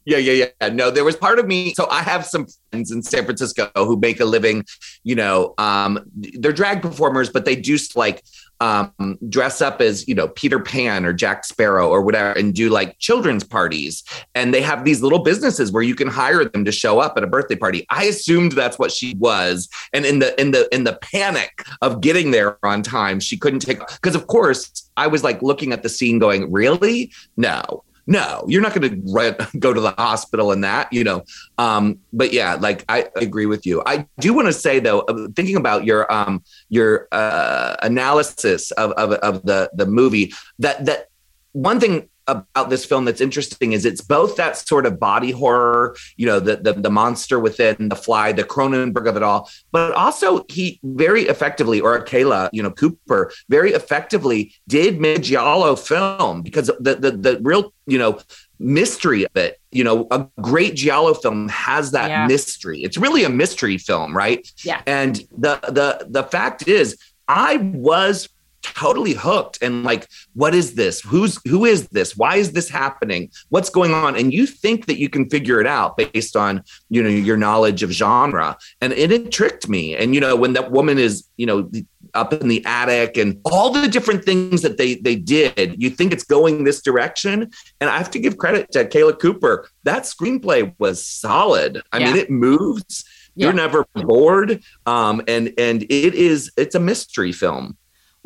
[0.07, 0.69] Yeah, yeah, yeah.
[0.69, 1.73] No, there was part of me.
[1.73, 4.63] So I have some friends in San Francisco who make a living,
[5.03, 8.23] you know, um, they're drag performers, but they do like
[8.61, 12.69] um, dress up as, you know, Peter Pan or Jack Sparrow or whatever and do
[12.69, 14.01] like children's parties.
[14.33, 17.25] And they have these little businesses where you can hire them to show up at
[17.25, 17.85] a birthday party.
[17.89, 19.67] I assumed that's what she was.
[19.91, 23.59] And in the in the in the panic of getting there on time, she couldn't
[23.59, 27.11] take because of course I was like looking at the scene going, really?
[27.35, 31.23] No, no, you're not going to go to the hospital in that, you know.
[31.57, 33.83] Um, but yeah, like I agree with you.
[33.85, 38.91] I do want to say though, uh, thinking about your um, your uh, analysis of,
[38.93, 41.09] of of the the movie, that that
[41.51, 45.95] one thing about this film that's interesting is it's both that sort of body horror,
[46.17, 49.93] you know, the, the the monster within the fly, the Cronenberg of it all, but
[49.93, 56.41] also he very effectively, or Akela, you know, Cooper, very effectively did make giallo film
[56.41, 58.19] because the the the real, you know,
[58.59, 59.59] mystery of it.
[59.71, 62.27] You know, a great giallo film has that Yeah.
[62.27, 62.81] mystery.
[62.83, 64.49] It's really a mystery film, right?
[64.63, 64.81] Yeah.
[64.85, 66.97] And the the the fact is,
[67.27, 68.29] I was
[68.75, 73.29] totally hooked and like what is this who's who is this why is this happening
[73.49, 77.01] what's going on and you think that you can figure it out based on you
[77.01, 80.71] know your knowledge of genre and it, it tricked me and you know when that
[80.71, 81.69] woman is you know
[82.13, 85.75] up in the attic and all the different things that they they did.
[85.81, 89.69] You think it's going this direction, and I have to give credit to Akela Cooper.
[89.83, 91.81] That screenplay was solid.
[91.91, 93.05] I mean, it moves.
[93.35, 93.47] Yeah.
[93.47, 97.77] You're never bored, um, and and it is it's a mystery film.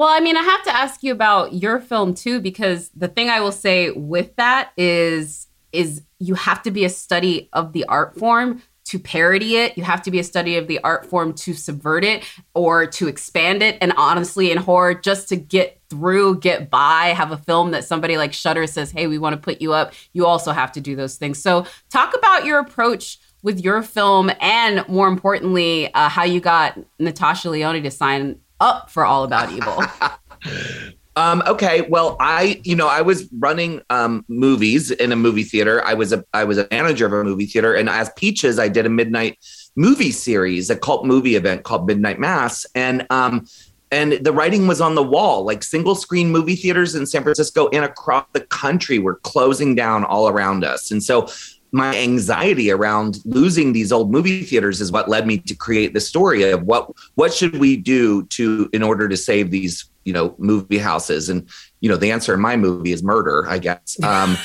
[0.02, 3.30] Well, I mean, I have to ask you about your film too, because the thing
[3.30, 7.86] I will say with that is is you have to be a study of the
[7.86, 9.78] art form to parody it.
[9.78, 12.24] You have to be a study of the art form to subvert it
[12.56, 13.78] or to expand it.
[13.80, 18.18] And honestly, in horror, just to get through, get by, have a film that somebody
[18.18, 20.96] like Shudder says, "Hey, we want to put you up." You also have to do
[20.96, 21.40] those things.
[21.40, 26.80] So, talk about your approach with your film, and more importantly, uh, how you got
[26.98, 29.84] Natasha Lyonne to sign up for All About Evil.
[31.18, 35.84] Um, okay, well, I, you know, I was running um, movies in a movie theater.
[35.86, 38.70] I was a, I was a manager of a movie theater, and as Peaches, I
[38.70, 39.38] did a midnight
[39.76, 43.46] movie series, a cult movie event called Midnight Mass, and um,
[43.92, 45.44] and the writing was on the wall.
[45.44, 50.06] Like single screen movie theaters in San Francisco and across the country were closing down
[50.06, 51.28] all around us, and so
[51.72, 56.02] my anxiety around losing these old movie theaters is what led me to create the
[56.02, 60.36] story of what what should we do to in order to save these you know
[60.38, 61.30] movie houses?
[61.30, 61.48] And
[61.80, 64.02] you know the answer in my movie is murder i guess.
[64.04, 64.36] Um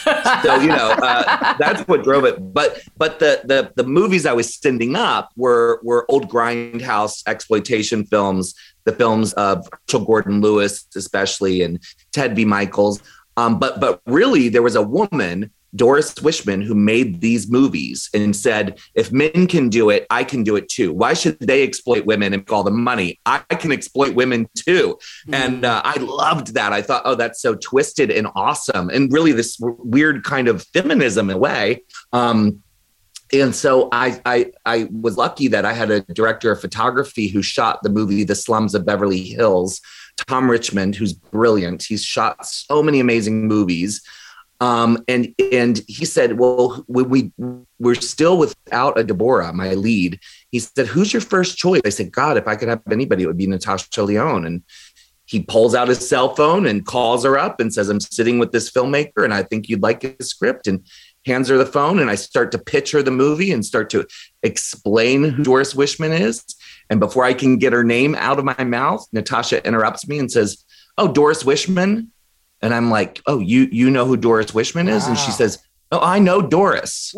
[0.42, 2.54] so you know uh, that's what drove it.
[2.54, 8.04] But but the the the movies i was sending up were were old grindhouse exploitation
[8.04, 8.54] films
[8.84, 11.80] the films of Herschell Gordon Lewis especially and
[12.12, 12.44] Ted V.
[12.44, 13.02] Mikels.
[13.36, 18.34] Um but but really there was a woman Doris Wishman, who made these movies and
[18.34, 20.92] said, if men can do it, I can do it too.
[20.92, 23.20] Why should they exploit women and make all the money?
[23.26, 24.98] I can exploit women too.
[25.32, 26.72] And uh, I loved that.
[26.72, 28.88] I thought, oh, that's so twisted and awesome.
[28.88, 31.82] And really, this w- weird kind of feminism in a way.
[32.12, 32.62] Um,
[33.32, 37.42] and so I, I I was lucky that I had a director of photography who
[37.42, 39.80] shot the movie The Slums of Beverly Hills,
[40.28, 41.82] Tom Richmond, who's brilliant.
[41.82, 44.00] He's shot so many amazing movies.
[44.60, 47.32] Um, and and he said, well, we, we
[47.78, 50.20] we're still without a Deborah, my lead.
[50.50, 51.82] He said, who's your first choice?
[51.84, 54.46] I said, God, if I could have anybody, it would be Natasha Lyonne.
[54.46, 54.62] And
[55.26, 58.52] he pulls out his cell phone and calls her up and says, I'm sitting with
[58.52, 60.66] this filmmaker and I think you'd like his script.
[60.66, 60.86] And
[61.26, 64.06] hands her the phone and I start to pitch her the movie and start to
[64.42, 66.42] explain who Doris Wishman is.
[66.88, 70.30] And before I can get her name out of my mouth, Natasha interrupts me and
[70.30, 70.64] says,
[70.96, 72.08] "Oh, Doris Wishman."
[72.62, 75.58] And I'm like, "Oh, you you know who Doris Wishman is?" And she says,
[75.92, 77.14] "Oh, I know Doris."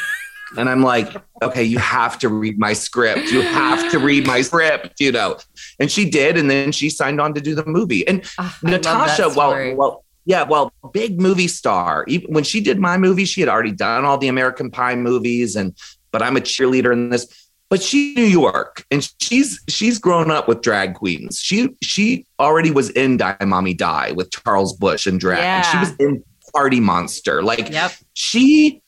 [0.58, 3.30] and I'm like, "Okay, you have to read my script.
[3.30, 5.38] You have to read my script, you know."
[5.80, 8.06] And she did and then she signed on to do the movie.
[8.06, 12.04] And that Natasha, well, well, yeah, well, big movie star.
[12.08, 15.54] Even when she did my movie, she had already done all the American Pie movies,
[15.54, 15.74] and
[16.10, 17.45] but I'm a cheerleader in this.
[17.68, 21.40] But she's New York, and she's she's grown up with drag queens.
[21.40, 25.40] She she already was in Die Mommy Die with Charles Busch and drag.
[25.40, 26.22] And She was in
[26.54, 27.42] Party Monster.
[27.42, 27.92] Like Yep.
[28.14, 28.80] she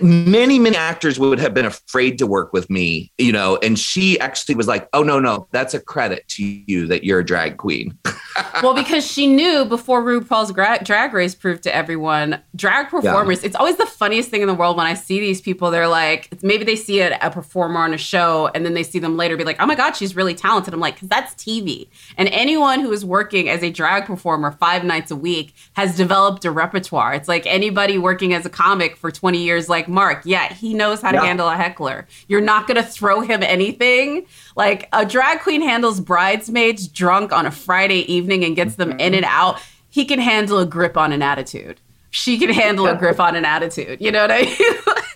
[0.00, 4.18] many many actors would have been afraid to work with me you know and she
[4.20, 7.58] actually was like oh no no that's a credit to you that you're a drag
[7.58, 7.96] queen
[8.62, 13.44] well, because she knew before RuPaul's gra- Drag Race proved to everyone, drag performers.
[13.44, 15.70] It's always the funniest thing in the world when I see these people.
[15.70, 18.98] They're like, maybe they see a, a performer on a show, and then they see
[18.98, 21.88] them later be like, "Oh my god, she's really talented." I'm like, because that's TV,
[22.16, 26.44] and anyone who is working as a drag performer five nights a week has developed
[26.44, 27.14] a repertoire.
[27.14, 30.22] It's like anybody working as a comic for 20 years, like Mark.
[30.24, 31.24] Yeah, he knows how to Yeah.
[31.24, 32.06] handle a heckler.
[32.28, 34.26] You're not gonna throw him anything.
[34.56, 39.14] Like a drag queen handles bridesmaids drunk on a Friday evening and gets them in
[39.14, 39.40] and mm-hmm.
[39.40, 39.60] out.
[39.90, 41.80] He can handle a grip on an attitude.
[42.10, 44.00] She can handle a grip on an attitude.
[44.00, 44.56] You know what I mean?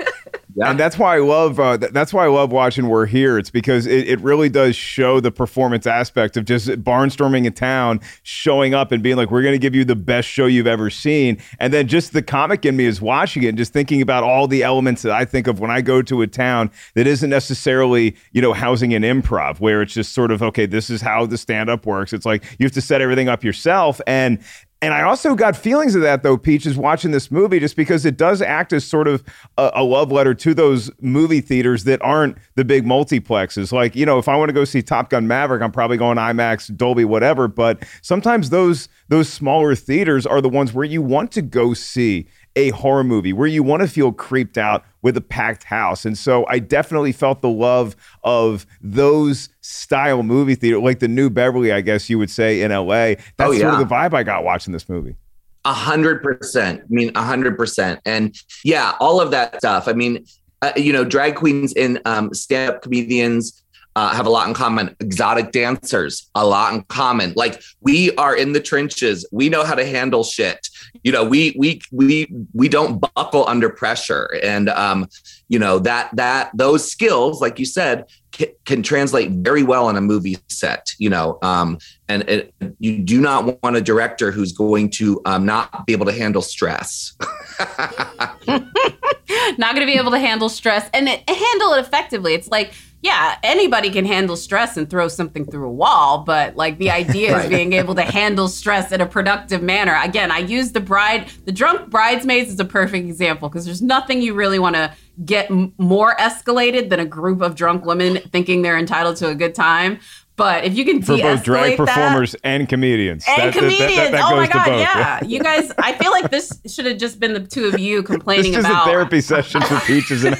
[0.66, 1.60] And that's why I love.
[1.60, 3.38] Uh, th- that's why I love watching We're Here.
[3.38, 8.00] It's because it, it really does show the performance aspect of just barnstorming a town,
[8.22, 10.90] showing up and being like, "We're going to give you the best show you've ever
[10.90, 14.24] seen." And then just the comic in me is watching it and just thinking about
[14.24, 17.30] all the elements that I think of when I go to a town that isn't
[17.30, 20.66] necessarily, you know, housing an improv where it's just sort of okay.
[20.66, 22.12] This is how the stand up works.
[22.12, 24.42] It's like you have to set everything up yourself and.
[24.80, 28.04] And I also got feelings of that though, Peach, is watching this movie just because
[28.04, 29.24] it does act as sort of
[29.56, 33.72] a, a love letter to those movie theaters that aren't the big multiplexes.
[33.72, 36.16] Like, you know, if I want to go see Top Gun Maverick, I'm probably going
[36.16, 37.48] IMAX, Dolby, whatever.
[37.48, 42.28] But sometimes those those smaller theaters are the ones where you want to go see
[42.56, 46.04] a horror movie, where you want to feel creeped out with a packed house.
[46.04, 47.94] And so I definitely felt the love
[48.24, 52.72] of those style movie theater, like the New Beverly, I guess you would say in
[52.72, 53.14] LA.
[53.14, 55.16] That's Oh, sort of the vibe I got watching this movie.
[55.64, 56.80] A hundred percent.
[56.80, 58.00] I mean, a hundred percent.
[58.04, 58.34] And
[58.64, 59.86] yeah, all of that stuff.
[59.86, 60.24] I mean,
[60.62, 63.62] uh, you know, drag queens and um, stand-up comedians
[63.98, 64.94] uh, have a lot in common.
[65.00, 67.32] Exotic dancers, a lot in common.
[67.34, 69.26] Like we are in the trenches.
[69.32, 70.68] We know how to handle shit.
[71.02, 75.08] You know, we we we we don't buckle under pressure, and um,
[75.48, 79.96] you know that that those skills, like you said, can, can translate very well on
[79.96, 80.92] a movie set.
[80.98, 81.78] You know, um,
[82.08, 86.06] and it, you do not want a director who's going to um, not be able
[86.06, 87.16] to handle stress.
[89.58, 92.34] not going to be able to handle stress and it, handle it effectively.
[92.34, 96.78] It's like, yeah, anybody can handle stress and throw something through a wall, but like
[96.78, 99.96] the idea is being able to handle stress in a productive manner.
[100.02, 104.20] Again, I use the bride, the drunk bridesmaids is a perfect example because there's nothing
[104.20, 104.92] you really want to
[105.24, 109.34] get m- more escalated than a group of drunk women thinking they're entitled to a
[109.34, 110.00] good time.
[110.36, 113.24] But if you can For both drag de-escalate that- performers and comedians.
[113.26, 113.96] and That- that- that- comedians.
[113.96, 115.20] that- that oh my god, yeah.
[115.26, 118.06] You guys, I feel like this should have just been the two of you This
[118.10, 120.36] complaining is about a therapy session for Peaches and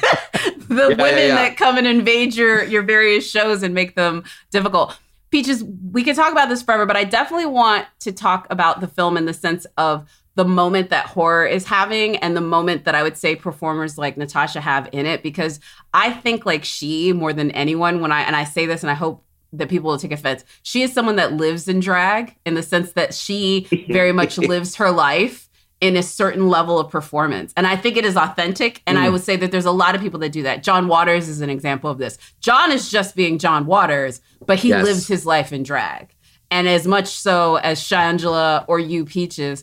[0.74, 4.24] the Yeah, women yeah, that come and invade your your various shows and make them
[4.50, 4.98] difficult.
[5.30, 5.62] Peaches,
[5.92, 9.16] we could talk about this forever, but I definitely want to talk about the film
[9.16, 13.02] in the sense of the moment that horror is having and the moment that I
[13.02, 15.58] would say performers like Natasha have in it because
[15.92, 18.94] I think like she more than anyone when I and I say this and I
[18.94, 20.44] hope that people will take offense.
[20.62, 24.76] She is someone that lives in drag in the sense that she very much lives
[24.76, 25.47] her life
[25.80, 27.52] in a certain level of performance.
[27.56, 28.82] And I think it is authentic.
[28.86, 29.02] And Mm.
[29.02, 30.62] I would say that there's a lot of people that do that.
[30.64, 32.18] John Waters is an example of this.
[32.40, 34.84] John is just being John Waters, but he Yes.
[34.84, 36.08] lives his life in drag.
[36.50, 39.62] And as much so as Shangela or you, Peaches.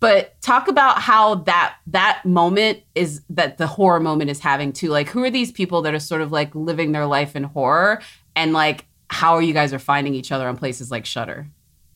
[0.00, 4.90] But talk about how that that moment is that the horror moment is having too.
[4.90, 8.02] Like, who are these people that are sort of like living their life in horror,
[8.36, 11.46] and like how are you guys are finding each other on places like Shudder?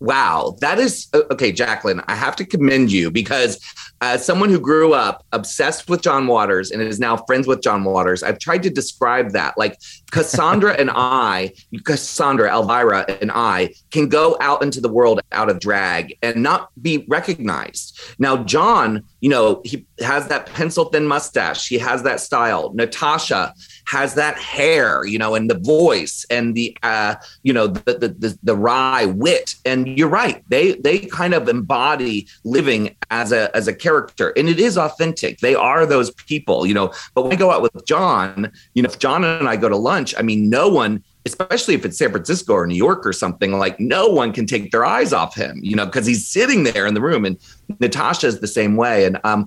[0.01, 2.01] Wow, that is uh, okay, Jacqueline.
[2.07, 3.61] I have to commend you because
[4.01, 7.82] as someone who grew up obsessed with John Waters and is now friends with John
[7.82, 9.59] Waters, I've tried to describe that.
[9.59, 9.80] Like
[10.12, 11.53] Cassandra and I,
[11.84, 16.70] Cassandra, Elvira, and I can go out into the world out of drag and not
[16.80, 17.99] be recognized.
[18.18, 22.72] Now, John, you know, he has that pencil thin mustache, he has that style.
[22.74, 23.53] Natasha
[23.89, 28.09] has that hair, you know, and the voice and the uh, you know, the the
[28.09, 29.55] the, the wry wit.
[29.64, 30.45] And you're right.
[30.49, 34.34] They they kind of embody living as a as a character.
[34.36, 35.39] And it is authentic.
[35.39, 36.93] They are those people, you know.
[37.14, 39.76] But when I go out with John, you know, if John and I go to
[39.76, 43.53] lunch, I mean, no one especially if it's San Francisco or New York or something,
[43.53, 46.86] like no one can take their eyes off him, you know, because he's sitting there
[46.86, 47.26] in the room.
[47.26, 47.36] And
[47.80, 49.05] Natasha's the same way.
[49.05, 49.47] And um,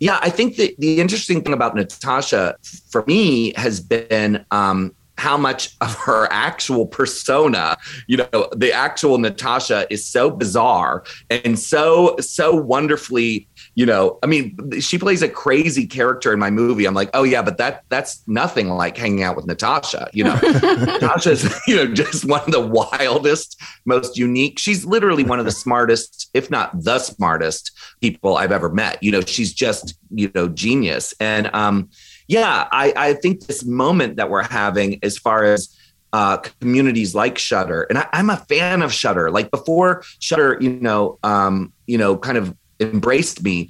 [0.00, 2.56] yeah, I think that the interesting thing about Natasha
[2.90, 7.76] for me has been um, how much of her actual persona,
[8.06, 14.26] you know, the actual Natasha is so bizarre and so, so wonderfully, you know, I
[14.26, 16.86] mean, she plays a crazy character in my movie.
[16.86, 20.34] I'm like, oh yeah, but that that's nothing like hanging out with Natasha, you know.
[20.42, 24.58] Natasha's, you know, just one of the wildest, most unique.
[24.58, 29.02] She's literally one of the smartest, if not the smartest people I've ever met.
[29.02, 31.14] You know, she's just, you know, genius.
[31.20, 31.90] And um,
[32.26, 35.76] yeah, I, I think this moment that we're having as far as
[36.12, 39.30] uh, communities like Shudder, and I, I'm a fan of Shudder.
[39.30, 43.68] Like before Shudder, you know, um, you know, kind of embraced me.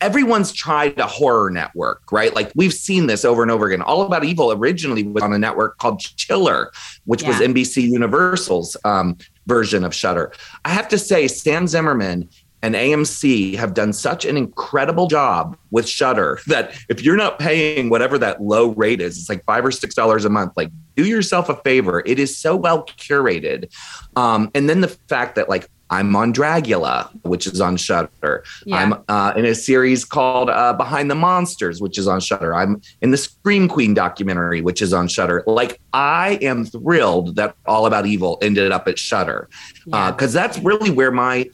[0.00, 2.34] Everyone's tried a horror network, right?
[2.34, 3.82] Like we've seen this over and over again.
[3.82, 6.72] All About Evil originally was on a network called Chiller,
[7.04, 10.32] which was NBC Universal's um, version of Shudder.
[10.64, 12.30] I have to say, Sam Zimmerman
[12.62, 17.88] and AMC have done such an incredible job with Shudder that if you're not paying
[17.88, 20.52] whatever that low rate is, it's like five or six dollars a month.
[20.56, 22.02] Like, do yourself a favor.
[22.04, 23.74] It is so well curated,
[24.16, 28.44] um, and then the fact that like I'm on Dragula, which is on Shudder.
[28.64, 28.76] Yeah.
[28.76, 32.54] I'm uh, in a series called uh, Behind the Monsters, which is on Shudder.
[32.54, 35.42] I'm in the Scream Queen documentary, which is on Shudder.
[35.46, 39.48] Like, I am thrilled that All About Evil ended up at Shudder
[39.86, 40.12] Yeah.
[40.12, 41.50] because that's really where my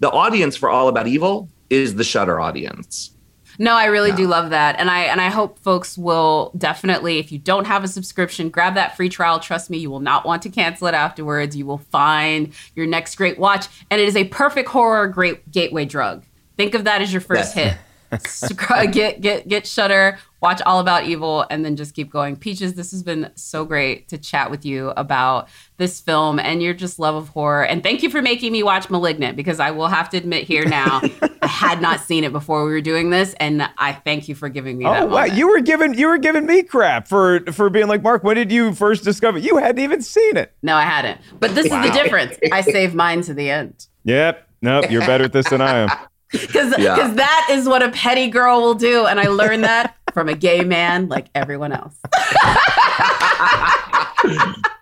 [0.00, 3.11] the audience for All About Evil is the Shudder audience.
[3.58, 4.78] No, I really do love that.
[4.78, 8.74] And I and I hope folks will definitely if you don't have a subscription, grab
[8.74, 9.38] that free trial.
[9.40, 11.56] Trust me, you will not want to cancel it afterwards.
[11.56, 15.84] You will find your next great watch and it is a perfect horror great gateway
[15.84, 16.24] drug.
[16.56, 17.72] Think of that as your first Yes.
[17.72, 17.76] hit.
[18.20, 22.36] Scr- uh, get get get Shudder, watch All About Evil, and then just keep going.
[22.36, 26.74] Peaches, this has been so great to chat with you about this film and your
[26.74, 27.64] just love of horror.
[27.64, 30.64] And thank you for making me watch *Malignant* because I will have to admit here
[30.64, 31.00] now,
[31.42, 34.48] I had not seen it before we were doing this, and I thank you for
[34.48, 35.02] giving me oh, that.
[35.02, 35.20] Oh wow!
[35.22, 35.34] moment.
[35.34, 38.24] You were giving you were giving me crap for for being like Mark.
[38.24, 39.38] When did you first discover?
[39.38, 40.54] You hadn't even seen it.
[40.62, 41.20] no, I hadn't.
[41.40, 42.36] But this is the difference.
[42.52, 44.48] I saved mine to the end Yep.
[44.62, 44.90] Nope.
[44.90, 45.88] You're better at this than I am.
[46.32, 47.08] Because Yeah.
[47.14, 50.64] that is what a petty girl will do, and I learned that from a gay
[50.64, 51.94] man like everyone else.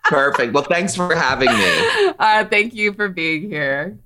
[0.04, 0.52] Perfect.
[0.52, 2.12] Well, thanks for having me.
[2.18, 3.96] Uh, thank you for being here.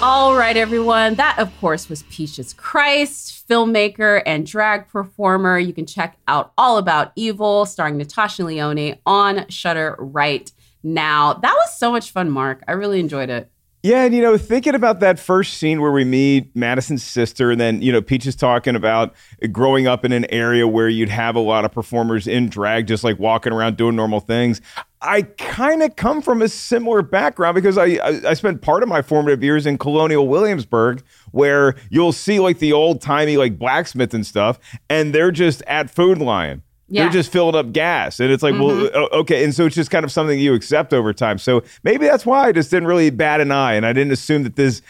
[0.00, 1.14] All right, everyone.
[1.16, 5.58] That, of course, was Peaches Christ, filmmaker and drag performer.
[5.58, 10.50] You can check out All About Evil, starring Natasha Lyonne, on Shudder right
[10.82, 11.34] now.
[11.34, 12.62] That was so much fun, Mark.
[12.68, 13.50] I really enjoyed it.
[13.84, 17.60] Yeah, and you know, thinking about that first scene where we meet Madison's sister, and
[17.60, 19.14] then you know, Peach is talking about
[19.52, 23.04] growing up in an area where you'd have a lot of performers in drag, just
[23.04, 24.60] like walking around doing normal things.
[25.00, 28.88] I kind of come from a similar background because I, I I spent part of
[28.88, 34.12] my formative years in Colonial Williamsburg, where you'll see like the old timey like blacksmith
[34.12, 34.58] and stuff,
[34.90, 36.64] and they're just at Food Lion.
[36.88, 37.04] Yeah.
[37.04, 38.18] They're just filling up gas.
[38.18, 39.14] And it's like, well, mm-hmm.
[39.20, 39.44] okay.
[39.44, 41.36] And so it's just kind of something you accept over time.
[41.38, 43.74] So maybe that's why I just didn't really bat an eye.
[43.74, 44.80] And I didn't assume that this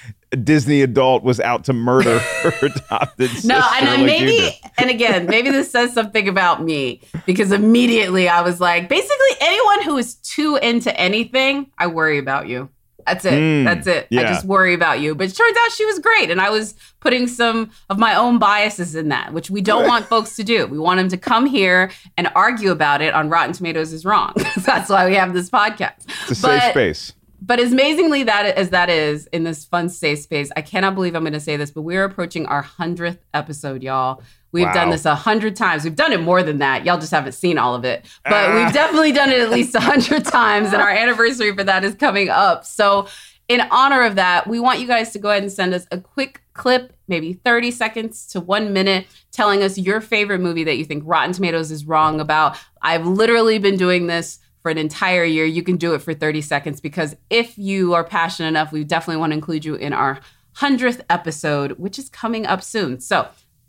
[0.45, 3.49] Disney adult was out to murder her adopted sister.
[3.49, 8.43] No, and like maybe, and again, maybe this says something about me because immediately I
[8.43, 12.69] was like, basically, anyone who is too into anything, I worry about you.
[13.09, 13.33] That's it.
[13.33, 14.09] Mm, That's it.
[14.13, 15.15] I just worry about you.
[15.15, 16.31] But it turns out she was great.
[16.31, 20.07] And I was putting some of my own biases in that, which we don't want
[20.15, 20.67] folks to do.
[20.67, 24.33] We want them to come here and argue about it on Rotten Tomatoes is wrong.
[24.65, 26.07] That's why we have this podcast.
[26.23, 27.13] It's a safe space.
[27.41, 31.15] but as amazingly that as that is in this fun safe space, I cannot believe
[31.15, 34.23] I'm going to say this, but we're approaching our hundredth episode, y'all.
[34.53, 34.73] We've Wow.
[34.75, 35.85] done this a hundred times.
[35.85, 36.85] We've done it more than that.
[36.85, 38.55] Y'all just haven't seen all of it, but Ah.
[38.65, 41.95] we've definitely done it at least a hundred times, and our anniversary for that is
[41.95, 42.65] coming up.
[42.65, 43.09] So,
[43.49, 45.99] in honor of that, we want you guys to go ahead and send us a
[45.99, 50.85] quick clip, maybe 30 seconds to one minute, telling us your favorite movie that you
[50.85, 52.59] think Rotten Tomatoes is wrong about.
[52.83, 55.47] I've literally been doing this for an entire year.
[55.47, 59.19] You can do it for 30 seconds because if you are passionate enough, we definitely
[59.21, 60.21] want to include you in our
[60.57, 63.01] 100th episode, which is coming up soon.
[63.01, 63.29] So,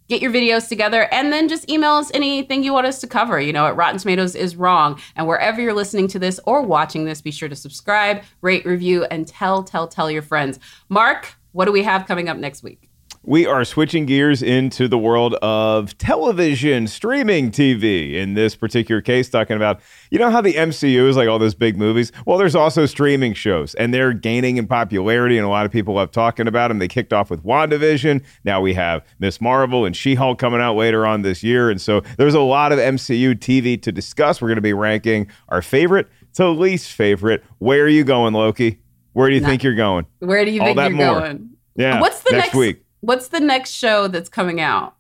[0.10, 3.39] get your videos together and then just email us anything you want us to cover.
[3.39, 4.99] You know, at Rotten Tomatoes is wrong.
[5.16, 9.05] And wherever you're listening to this or watching this, be sure to subscribe, rate, review,
[9.05, 10.60] and tell, tell, tell your friends.
[10.89, 12.89] Mark, what do we have coming up next week?
[13.24, 18.13] We are switching gears into the world of television, streaming TV.
[18.13, 21.53] In this particular case, talking about, you know, how the MCU is like all those
[21.53, 22.13] big movies?
[22.26, 25.95] Well, there's also streaming shows, and they're gaining in popularity, and a lot of people
[25.95, 26.80] love talking about them.
[26.80, 28.24] They kicked off with WandaVision.
[28.45, 31.70] Now we have Miss Marvel and She Hulk coming out later on this year.
[31.70, 34.41] And so there's a lot of MCU TV to discuss.
[34.41, 37.43] We're going to be ranking our favorite to least favorite.
[37.57, 38.80] Where are you going, Loki?
[39.11, 40.05] Where do you think you're going?
[40.20, 41.20] Where do you All think that you're more.
[41.20, 41.49] going?
[41.76, 41.99] Yeah.
[41.99, 42.84] What's the next, next, week?
[43.02, 44.95] What's the next show that's coming out?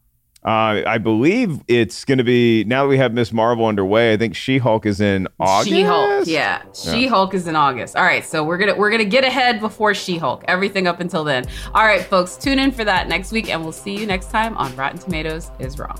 [0.45, 4.13] Uh, I believe it's going to be now that we have Miss Marvel underway.
[4.13, 5.69] I think She Hulk is in August.
[5.69, 6.63] She Hulk, yeah.
[6.73, 7.97] She Hulk is in August.
[7.97, 10.45] All right, so we're gonna we're gonna get ahead before She Hulk.
[10.47, 11.45] Everything up until then.
[11.73, 14.55] All right, folks, tune in for that next week, and we'll see you next time
[14.55, 15.99] on Rotten Tomatoes is Wrong.